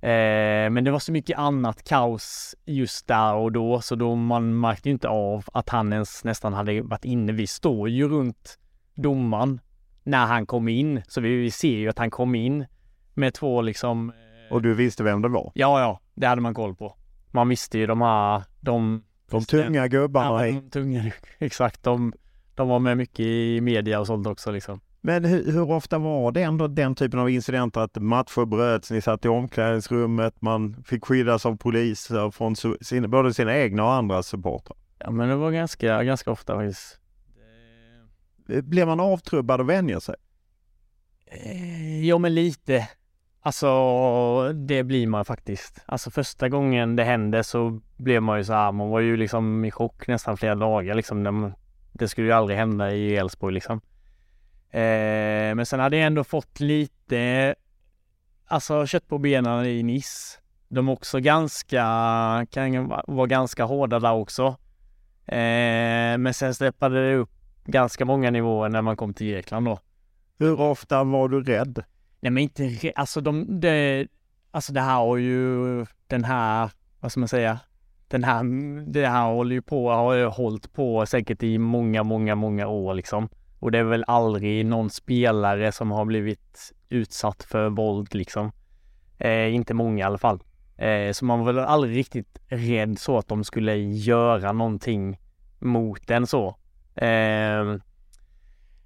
[0.00, 4.60] Eh, men det var så mycket annat kaos just där och då så då man
[4.60, 7.32] märkte inte av att han ens nästan hade varit inne.
[7.32, 8.58] Vi står ju runt
[8.94, 9.60] domaren
[10.08, 12.66] när han kom in så vi, vi ser ju att han kom in
[13.14, 14.10] med två liksom...
[14.10, 15.52] Eh, och du visste vem det var?
[15.54, 16.96] Ja, ja, det hade man koll på.
[17.30, 19.04] Man visste ju de här, de...
[19.30, 20.46] De tunga gubbarna.
[20.46, 21.82] Ja, de tunga, exakt.
[21.82, 22.12] De,
[22.54, 24.80] de var med mycket i media och sånt också liksom.
[25.00, 29.00] Men hur, hur, ofta var det ändå den typen av incidenter att matcher bröts, ni
[29.00, 34.26] satt i omklädningsrummet, man fick skyddas av poliser från sin, både sina egna och andras
[34.26, 34.76] supportrar?
[34.98, 37.00] Ja men det var ganska, ganska ofta faktiskt.
[38.48, 40.14] Blir Blev man avtrubbad och vänjer sig?
[41.26, 42.88] Eh, jo men lite.
[43.40, 45.82] Alltså det blir man faktiskt.
[45.86, 49.64] Alltså första gången det hände så blev man ju så här, man var ju liksom
[49.64, 51.52] i chock nästan flera dagar liksom.
[51.92, 53.80] Det skulle ju aldrig hända i Elfsborg liksom.
[54.70, 57.54] Eh, men sen hade jag ändå fått lite,
[58.46, 60.38] alltså kött på benen i Nice.
[60.68, 61.82] De är också ganska,
[62.50, 64.46] kan vara ganska hårda där också.
[65.26, 67.37] Eh, men sen steppade det upp
[67.68, 69.78] ganska många nivåer när man kom till Grekland då.
[70.38, 71.84] Hur ofta var du rädd?
[72.20, 74.06] Nej men inte alltså de, det,
[74.50, 77.58] alltså det här har ju den här, vad ska man säga,
[78.08, 78.44] den här,
[78.92, 82.94] det här håller ju på, har ju hållit på säkert i många, många, många år
[82.94, 83.28] liksom.
[83.60, 88.52] Och det är väl aldrig någon spelare som har blivit utsatt för våld liksom.
[89.18, 90.42] Eh, inte många i alla fall.
[90.76, 95.18] Eh, så man var väl aldrig riktigt rädd så att de skulle göra någonting
[95.58, 96.56] mot en så.
[97.02, 97.78] Eh,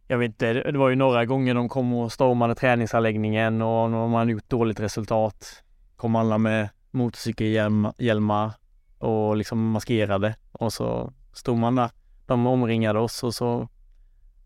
[0.09, 4.09] jag vet inte, det var ju några gånger de kom och stormade träningsanläggningen och när
[4.09, 5.63] man gjort dåligt resultat
[5.97, 8.53] kom alla med motorcykelhjälmar
[8.99, 11.91] och liksom maskerade och så stod man där.
[12.27, 13.69] De omringade oss och så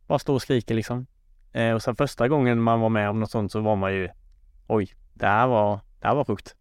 [0.06, 1.06] bara stod och skriker liksom.
[1.52, 4.08] Eh, och sen första gången man var med om något sånt så var man ju
[4.66, 6.56] oj, det här var, det här var sjukt.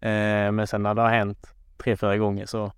[0.00, 2.72] Eh, men sen när det har hänt tre, fyra gånger så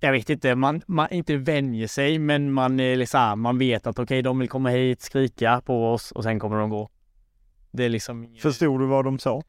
[0.00, 3.98] jag vet inte, man, man inte vänjer sig men man är liksom, man vet att
[3.98, 6.90] okej okay, de vill komma hit, skrika på oss och sen kommer de gå.
[7.70, 9.42] Det är liksom Förstod du vad de sa?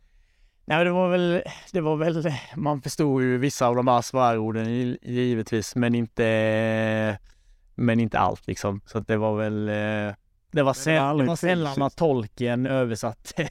[0.65, 1.41] Nej det var väl,
[1.71, 7.19] det var väl, man förstod ju vissa av de här svärorden givetvis men inte,
[7.75, 8.81] men inte allt liksom.
[8.85, 10.15] Så att det var väl eh,
[10.51, 13.49] det var, säl det var sällan att tolken översatte.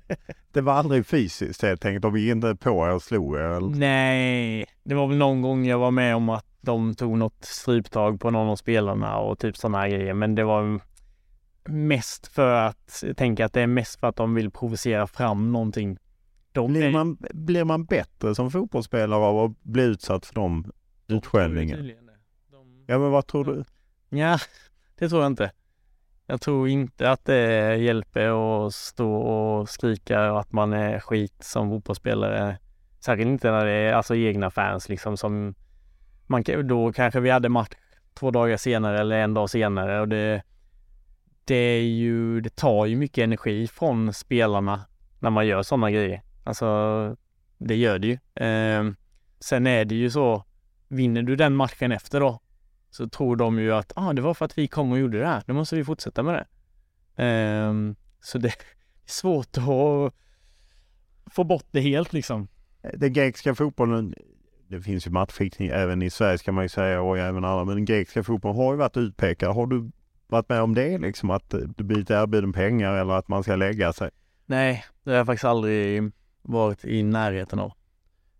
[0.52, 2.02] det var aldrig fysiskt helt enkelt?
[2.02, 3.40] De gick inte på er och slog er?
[3.40, 3.68] Eller?
[3.68, 8.20] Nej, det var väl någon gång jag var med om att de tog något stryptag
[8.20, 10.14] på någon av spelarna och typ sådana här grejer.
[10.14, 10.80] Men det var
[11.64, 15.52] mest för att, jag tänker att det är mest för att de vill provocera fram
[15.52, 15.98] någonting.
[16.52, 20.72] De blir, man, blir man bättre som fotbollsspelare av att bli utsatt för de
[21.08, 21.88] utskällningarna?
[22.86, 23.64] Ja, men vad tror du?
[24.18, 24.38] Ja,
[24.98, 25.50] det tror jag inte.
[26.26, 31.70] Jag tror inte att det hjälper att stå och skrika att man är skit som
[31.70, 32.58] fotbollsspelare.
[33.00, 35.54] Särskilt inte när det är alltså egna fans liksom som
[36.26, 37.72] man, då kanske vi hade match
[38.14, 40.42] två dagar senare eller en dag senare och det,
[41.44, 44.80] det är ju, det tar ju mycket energi från spelarna
[45.18, 46.22] när man gör sådana grejer.
[46.44, 47.16] Alltså,
[47.58, 48.44] det gör det ju.
[48.46, 48.92] Eh,
[49.40, 50.44] sen är det ju så,
[50.88, 52.40] vinner du den matchen efter då,
[52.96, 55.26] så tror de ju att ah, det var för att vi kom och gjorde det
[55.26, 55.42] här.
[55.46, 57.24] Då måste vi fortsätta med det.
[57.24, 58.54] Um, så det är
[59.06, 60.14] svårt att
[61.34, 62.48] få bort det helt liksom.
[62.94, 64.14] Den grekiska fotbollen,
[64.68, 67.74] det finns ju matchfixning även i Sverige ska man ju säga och även andra, men
[67.74, 69.54] den grekiska fotbollen har ju varit utpekad.
[69.54, 69.90] Har du
[70.26, 73.92] varit med om det liksom att du blivit erbjuden pengar eller att man ska lägga
[73.92, 74.10] sig?
[74.46, 77.72] Nej, det har jag faktiskt aldrig varit i närheten av.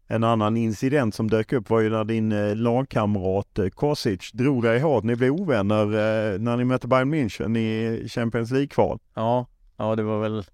[0.09, 4.63] En annan incident som dök upp var ju när din eh, lagkamrat eh, Kosic drog
[4.63, 5.05] dig hårt.
[5.05, 8.99] Ni blev ovänner eh, när ni mötte Bayern München i Champions League-kval.
[9.15, 9.47] Ja,
[9.77, 10.45] ja det var väl...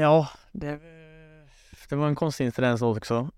[0.00, 0.80] Ja, det,
[1.88, 3.28] det var en konstig incident också.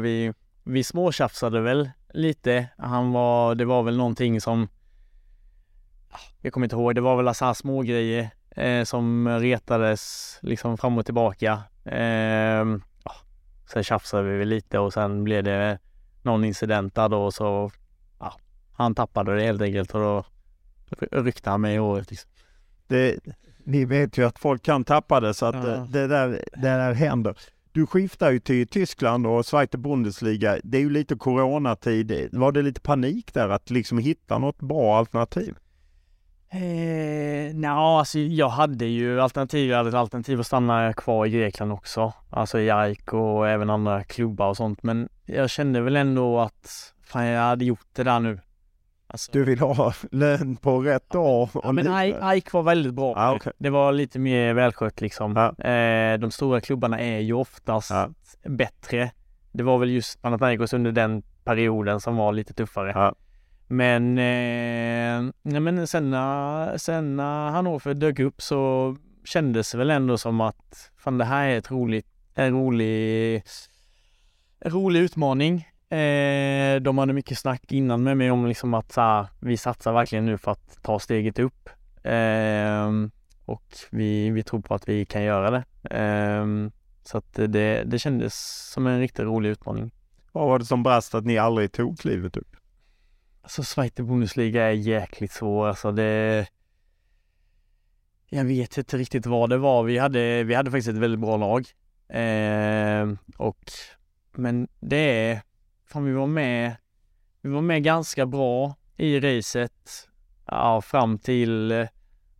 [0.00, 0.32] Vi,
[0.64, 2.68] vi småtjafsade väl lite.
[2.78, 4.68] Han var, det var väl någonting som...
[6.10, 8.30] Ah, jag kommer inte ihåg, det var väl alltså så här små grejer
[8.84, 11.62] som retades liksom fram och tillbaka.
[11.84, 12.82] Ehm,
[13.74, 15.78] Eh, Sen tjafsade vi lite och sen blev det
[16.22, 17.70] någon incident där då så
[18.20, 18.34] ja,
[18.72, 20.24] han tappade det helt enkelt och då
[21.10, 22.10] ryckte han mig i håret.
[22.10, 22.30] Liksom.
[22.86, 23.18] Det,
[23.64, 25.60] ni vet ju att folk kan tappa det så att ja.
[25.60, 27.38] det, det, där, det där händer.
[27.72, 30.58] Du skiftar ju till Tyskland och Zweite Bundesliga.
[30.64, 32.28] Det är ju lite coronatid.
[32.32, 35.54] Var det lite panik där att liksom hitta något bra alternativ?
[36.54, 39.70] Eh, Nja, alltså jag hade ju alternativ.
[39.70, 42.12] Jag hade ett alternativ att stanna kvar i Grekland också.
[42.30, 44.82] Alltså i AIK och även andra klubbar och sånt.
[44.82, 48.40] Men jag kände väl ändå att fan, jag hade gjort det där nu.
[49.06, 51.48] Alltså, du vill ha lön på rätt dag?
[51.62, 51.88] Ja, men
[52.22, 53.14] AIK var väldigt bra.
[53.16, 53.52] Ah, okay.
[53.58, 55.36] Det var lite mer välskött liksom.
[55.36, 55.64] Ah.
[55.68, 58.08] Eh, de stora klubbarna är ju oftast ah.
[58.44, 59.10] bättre.
[59.52, 63.14] Det var väl just Panathinaikos under den perioden som var lite tuffare.
[63.66, 69.90] Men, eh, nej, men sen, när, sen när Hannover dök upp så kändes det väl
[69.90, 73.42] ändå som att fan det här är ett roligt, en rolig,
[74.60, 75.68] en rolig utmaning.
[75.88, 79.92] Eh, de hade mycket snack innan med mig om liksom att så här, vi satsar
[79.92, 81.68] verkligen nu för att ta steget upp.
[82.02, 82.90] Eh,
[83.44, 85.64] och vi, vi tror på att vi kan göra det.
[85.98, 86.46] Eh,
[87.04, 88.34] så att det, det kändes
[88.72, 89.90] som en riktigt rolig utmaning.
[90.32, 92.56] Vad var det som brast att ni aldrig tog klivet upp?
[93.44, 95.68] Alltså Zweite Bundesliga är jäkligt svår.
[95.68, 96.46] Alltså det...
[98.28, 99.82] Jag vet inte riktigt vad det var.
[99.84, 101.66] Vi hade, vi hade faktiskt ett väldigt bra lag.
[102.08, 103.72] Eh, och
[104.32, 105.42] men det är,
[105.86, 106.76] fan vi var med,
[107.40, 110.08] vi var med ganska bra i racet
[110.46, 111.86] ja, fram till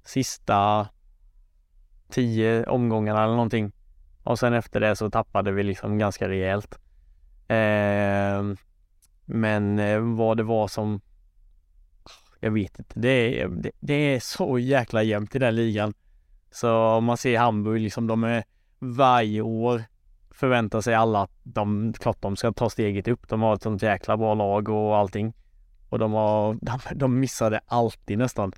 [0.05, 0.88] sista
[2.09, 3.72] tio omgångarna eller någonting.
[4.22, 6.78] Och sen efter det så tappade vi liksom ganska rejält.
[7.48, 8.42] Eh,
[9.25, 11.01] men eh, vad det var som
[12.41, 13.01] jag vet inte.
[13.01, 15.95] Det är, det, det, är så jäkla jämnt i den ligan.
[16.51, 18.45] Så om man ser Hamburg, liksom de är
[18.79, 19.85] varje år
[20.31, 23.29] förväntar sig alla att de, klart de ska ta steget upp.
[23.29, 25.33] De har ett sånt jäkla bra lag och allting.
[25.89, 28.53] och de, har, de, de missade alltid nästan.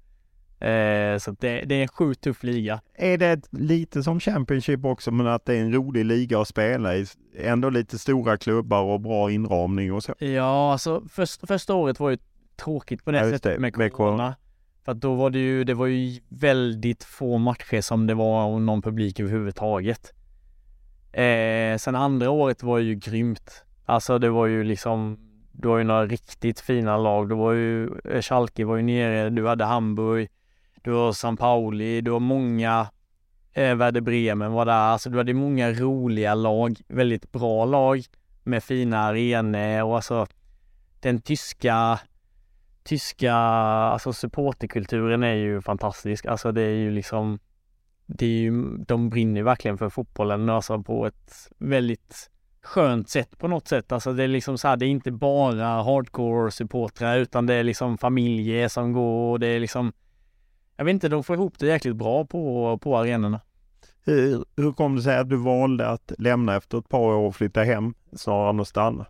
[0.61, 2.81] Eh, så det, det är en sjukt tuff liga.
[2.95, 6.97] Är det lite som Championship också men att det är en rolig liga att spela
[6.97, 7.07] i?
[7.39, 10.15] Ändå lite stora klubbar och bra inramning och så?
[10.19, 12.19] Ja, alltså först, första året var ju
[12.57, 14.35] tråkigt på det Ja, sättet med corona.
[14.85, 18.59] För att då var det ju, det var ju väldigt få matcher som det var
[18.59, 20.13] någon publik överhuvudtaget.
[21.13, 23.65] Eh, sen andra året var ju grymt.
[23.85, 25.19] Alltså det var ju liksom,
[25.53, 27.29] det var ju några riktigt fina lag.
[27.29, 30.29] Det var ju, eh, Schalke var ju nere, du hade Hamburg,
[30.87, 32.87] du har San Pauli, du har många,
[33.53, 34.73] eh, Werder Bremen var där.
[34.73, 38.05] Alltså du hade många roliga lag, väldigt bra lag
[38.43, 40.27] med fina arenor och alltså
[41.01, 42.01] den tyska
[42.85, 46.27] tyska, alltså supporterkulturen är ju fantastisk.
[46.27, 47.39] Alltså det är ju liksom,
[48.07, 52.31] det är ju, de brinner ju verkligen för fotbollen alltså på ett väldigt
[52.63, 53.93] skönt sätt på något sätt.
[53.93, 57.65] Alltså det är liksom så här, det är inte bara hardcore supportrar utan det är
[57.65, 59.93] liksom familjer som går och det är liksom,
[60.77, 63.41] jag vet inte, de får ihop det jäkligt bra på, på arenorna.
[64.05, 67.37] Hur, hur kom det sig att du valde att lämna efter ett par år och
[67.37, 69.07] flytta hem snarare än att stanna?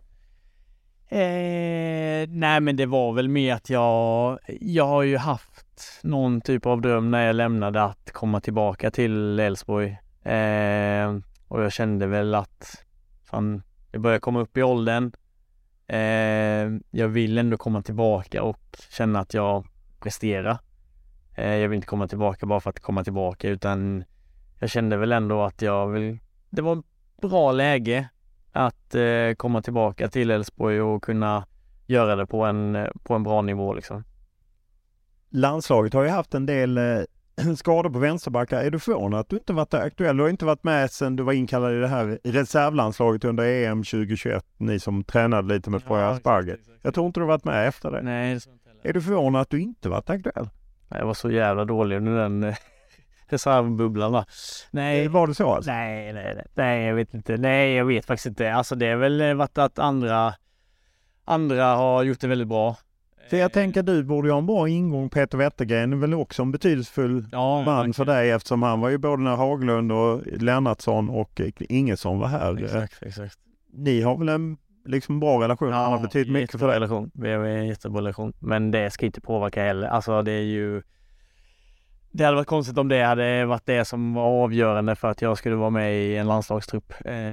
[1.09, 6.65] Eh, nej men det var väl mer att jag, jag har ju haft någon typ
[6.65, 9.97] av dröm när jag lämnade att komma tillbaka till Elfsborg.
[10.23, 12.85] Eh, och jag kände väl att
[13.23, 15.11] fan, jag börjar komma upp i åldern.
[15.87, 19.67] Eh, jag vill ändå komma tillbaka och känna att jag
[19.99, 20.57] presterar.
[21.37, 24.03] Eh, jag vill inte komma tillbaka bara för att komma tillbaka utan
[24.59, 26.17] jag kände väl ändå att jag vill,
[26.49, 26.85] det var ett
[27.21, 28.09] bra läge
[28.51, 31.45] att eh, komma tillbaka till Elfsborg och kunna
[31.85, 34.03] göra det på en, på en bra nivå liksom.
[35.29, 37.01] Landslaget har ju haft en del eh,
[37.55, 38.63] skador på vänsterbackar.
[38.63, 40.17] Är du förvånad att du inte varit aktuell?
[40.17, 43.83] Du har inte varit med sedan du var inkallad i det här reservlandslaget under EM
[43.83, 44.45] 2021.
[44.57, 46.59] Ni som tränade lite med Troja Asperger.
[46.81, 48.01] Jag tror inte du varit med efter det.
[48.01, 50.49] Nej, det inte Är du förvånad att du inte varit aktuell?
[50.89, 52.53] Jag var så jävla dålig under den
[53.27, 54.25] reservbubblan va.
[54.71, 55.07] Nej.
[55.07, 55.71] Var det så alltså?
[55.71, 57.37] Nej, nej, nej, nej, jag vet inte.
[57.37, 58.53] Nej, jag vet faktiskt inte.
[58.53, 60.33] Alltså det är väl varit att andra,
[61.25, 62.75] andra har gjort det väldigt bra.
[63.29, 65.09] För jag tänker du borde ju ha en bra ingång.
[65.09, 68.97] Peter Wettergren är väl också en betydelsefull Ja, man för dig eftersom han var ju
[68.97, 72.63] både när Haglund och Lennartsson och Ingesson var här.
[72.63, 73.37] Exakt, exakt.
[73.73, 74.57] Ni har väl en
[74.87, 75.71] liksom bra relation?
[75.71, 76.75] han har betytt mycket för dig.
[76.75, 77.11] relation.
[77.13, 78.33] Vi har en jättebra relation.
[78.39, 79.87] Men det ska inte påverka heller.
[79.87, 80.81] Alltså det är ju
[82.11, 85.37] Det hade varit konstigt om det hade varit det som var avgörande för att jag
[85.37, 86.93] skulle vara med i en landslagstrupp.
[87.05, 87.31] Eh,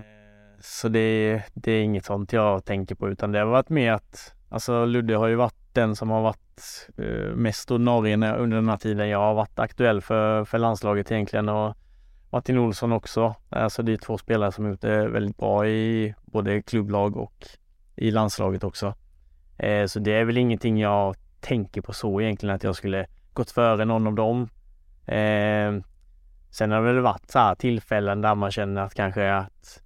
[0.61, 4.35] Så det, det är inget sånt jag tänker på utan det har varit mer att
[4.49, 8.77] Alltså Ludde har ju varit den som har varit eh, mest ordinarie under den här
[8.77, 11.77] tiden jag har varit aktuell för, för landslaget egentligen och
[12.35, 13.35] Martin Olsson också.
[13.51, 17.47] Alltså det är två spelare som gjort det väldigt bra i både klubblag och
[17.97, 18.95] i landslaget också.
[19.59, 23.51] Eh, så det är väl ingenting jag tänker på så egentligen att jag skulle gått
[23.51, 24.49] före någon av dem.
[25.07, 25.73] Eh,
[26.51, 29.83] sen har det väl varit så här tillfällen där man känner att kanske att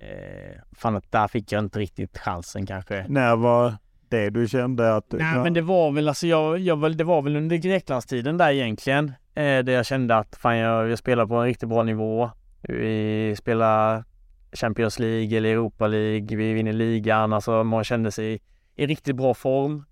[0.00, 3.04] eh, fan att där fick jag inte riktigt chansen kanske.
[3.08, 3.74] När var
[4.08, 5.12] det du kände att...
[5.12, 9.12] Nej men det var väl alltså jag, jag det var väl under Greklandstiden där egentligen.
[9.34, 12.30] Eh, där jag kände att fan jag, jag spelar på en riktigt bra nivå.
[12.62, 14.04] Vi spelar
[14.52, 16.36] Champions League eller Europa League.
[16.36, 17.32] Vi vinner ligan.
[17.32, 18.40] Alltså man kände sig
[18.76, 19.84] i riktigt bra form.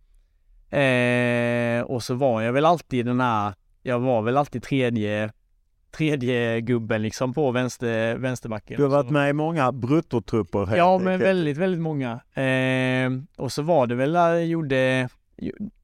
[0.70, 5.32] Eh, och så var jag väl alltid den här, jag var väl alltid tredje,
[5.90, 8.76] tredje gubben liksom på vänster, vänsterbacken.
[8.76, 12.12] Du har varit med i många bruttotrupper helt Ja, men väldigt, väldigt många.
[12.34, 15.08] Eh, och så var det väl jag gjorde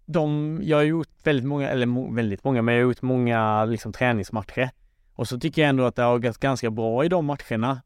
[0.07, 3.93] de, jag har gjort väldigt många, eller väldigt många, men jag har gjort många liksom
[3.93, 4.71] träningsmatcher.
[5.15, 7.83] Och så tycker jag ändå att det har gått ganska bra i de matcherna.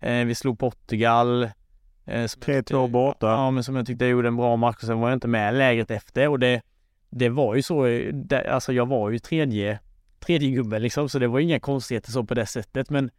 [0.00, 1.42] Eh, vi slog Portugal.
[1.42, 3.26] Eh, som jag 3-2 tyckte- borta.
[3.26, 4.76] Ja, men som jag tyckte jag gjorde en bra match.
[4.76, 6.62] Och sen var jag inte med lägret efter och det,
[7.10, 9.78] det var ju så, eh, det, alltså jag var ju tredje,
[10.20, 13.10] tredje gubben liksom, så det var inga konstigheter så på det sättet, men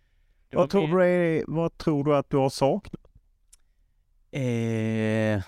[0.50, 3.02] det Vad tror, du är, vad tror du att du har saknat?
[4.32, 5.42] Eh,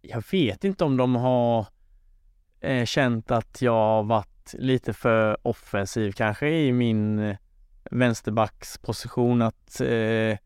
[0.00, 1.66] jag vet inte om de har
[2.60, 7.36] eh, känt att jag har varit lite för offensiv kanske i min eh,
[7.90, 9.42] vänsterbacksposition.
[9.42, 10.38] Att, eh,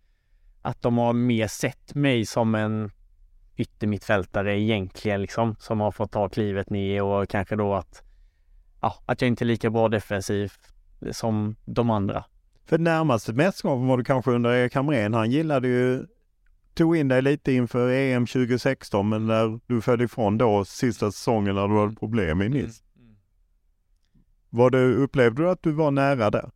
[0.62, 2.90] att de har mer sett mig som en
[3.56, 5.56] yttermittfältare egentligen liksom.
[5.58, 8.02] Som har fått ta klivet ner och kanske då att,
[8.80, 10.52] ja, att jag inte är lika bra defensiv
[11.10, 12.24] som de andra.
[12.66, 15.14] För närmaste mästerskapen var du kanske under Erik Hamrén.
[15.14, 16.06] Han gillade ju,
[16.74, 21.54] tog in dig lite inför EM 2016 men när du föll ifrån då sista säsongen
[21.54, 22.82] när du hade problem i Nice.
[24.50, 26.50] Var det, upplevde du att du var nära där?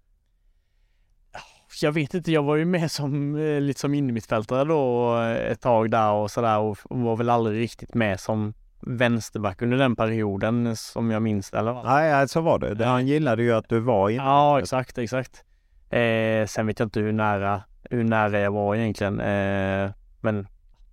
[1.83, 5.61] jag vet inte, jag var ju med som eh, lite som innermittfältare då eh, ett
[5.61, 10.77] tag där och sådär och, var väl aldrig riktigt med som vänsterback under den perioden
[10.77, 11.59] som jag minns det.
[11.59, 11.83] Eller?
[11.85, 12.85] Nej, så var det.
[12.85, 14.17] Han gillade ju att du var in.
[14.17, 15.45] Ja, exakt, exakt.
[15.91, 19.21] Eh, sen vet jag inte hur nära, hur nära jag var egentligen.
[19.21, 19.91] Eh,
[20.25, 20.47] men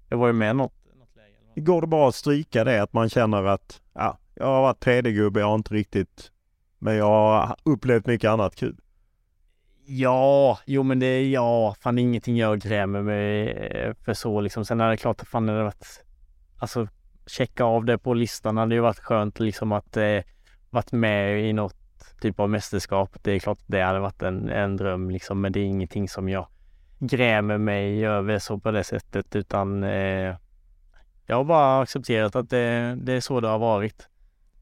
[0.09, 0.73] jag var ju med något.
[1.55, 5.11] Går det bara att stryka det att man känner att ja, jag har varit tredje
[5.11, 6.31] gubbe, jag har inte riktigt,
[6.79, 8.77] men jag har upplevt mycket annat kul.
[9.85, 14.65] Ja, jo men det är ja, fan ingenting jag grämer mig eh, för så liksom.
[14.65, 16.03] Sen är det klart att fan det varit,
[16.57, 16.87] alltså
[17.25, 20.19] checka av det på listan hade ju varit skönt liksom att eh,
[20.69, 21.75] varit med i något
[22.21, 23.17] typ av mästerskap.
[23.21, 26.29] Det är klart det hade varit en, en dröm liksom, men det är ingenting som
[26.29, 26.47] jag
[27.01, 30.35] grämer mig över så på det sättet utan eh,
[31.25, 34.07] jag har bara accepterat att det, det är så det har varit.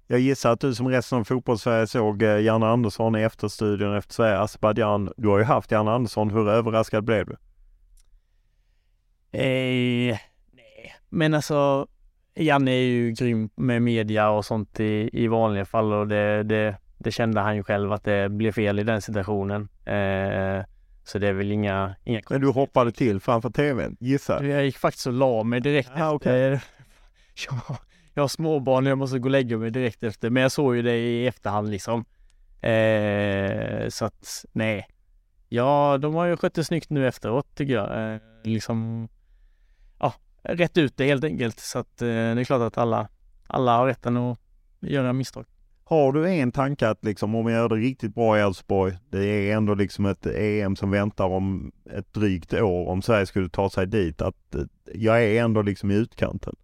[0.07, 4.13] Jag gissar att du som resten av fotbollssverige såg eh, Janne Andersson i efterstudion efter
[4.13, 5.13] Sverige Azerbajdzjan.
[5.17, 6.29] Du har ju haft Janne Andersson.
[6.29, 7.35] Hur överraskad blev du?
[9.39, 10.17] Eh,
[10.51, 11.87] nej, men alltså
[12.35, 16.75] Janne är ju grym med media och sånt i, i vanliga fall och det, det,
[16.97, 19.69] det kände han ju själv att det blev fel i den situationen.
[19.85, 20.63] Eh,
[21.09, 21.95] så det är väl inga...
[22.03, 25.91] inga Men du hoppade till framför tvn, gissar Jag gick faktiskt och la mig direkt
[25.95, 26.39] ah, okay.
[27.47, 27.77] jag,
[28.13, 30.29] jag har småbarn och jag måste gå och lägga mig direkt efter.
[30.29, 32.05] Men jag såg ju det i efterhand liksom.
[32.61, 34.87] Eh, så att nej.
[35.49, 38.13] Ja, de har ju skött det snyggt nu efteråt tycker jag.
[38.13, 39.09] Eh, liksom,
[39.99, 41.59] ja, rätt ut det helt enkelt.
[41.59, 43.07] Så att eh, det är klart att alla,
[43.47, 44.39] alla har rätten att
[44.79, 45.45] göra misstag.
[45.89, 49.25] Har du en tanke att liksom om vi gör det riktigt bra i Elfsborg, det
[49.25, 53.69] är ändå liksom ett EM som väntar om ett drygt år, om Sverige skulle ta
[53.69, 54.61] sig dit, att eh,
[54.93, 56.55] jag är ändå liksom i utkanten?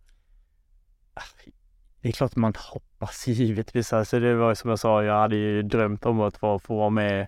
[2.02, 3.94] Det är klart man hoppas givetvis.
[3.94, 7.28] Alltså det var som jag sa, jag hade ju drömt om att få vara med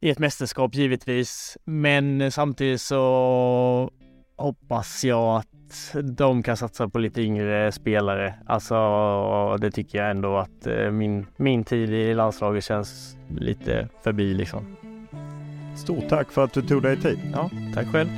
[0.00, 1.58] i ett mästerskap givetvis.
[1.64, 3.90] Men samtidigt så
[4.42, 8.34] hoppas jag att de kan satsa på lite yngre spelare.
[8.46, 8.76] Alltså
[9.60, 14.76] det tycker jag ändå att eh, min, min tid i landslaget känns lite förbi liksom.
[15.76, 17.18] Stort tack för att du tog dig tid.
[17.32, 18.08] Ja, tack själv.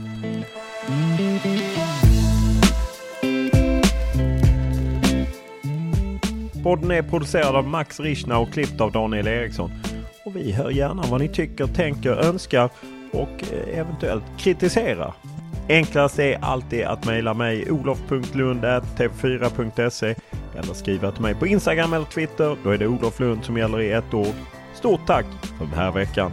[6.62, 9.70] Podden är producerad av Max Richna och klippt av Daniel Eriksson.
[10.24, 12.70] Och vi hör gärna vad ni tycker, tänker, önskar
[13.12, 15.14] och eh, eventuellt kritiserar.
[15.68, 20.14] Enklast är alltid att mejla mig olof.lund.tv4.se
[20.54, 22.56] eller skriva till mig på Instagram eller Twitter.
[22.64, 24.34] Då är det Olof Lund som gäller i ett ord.
[24.74, 25.26] Stort tack
[25.58, 26.32] för den här veckan!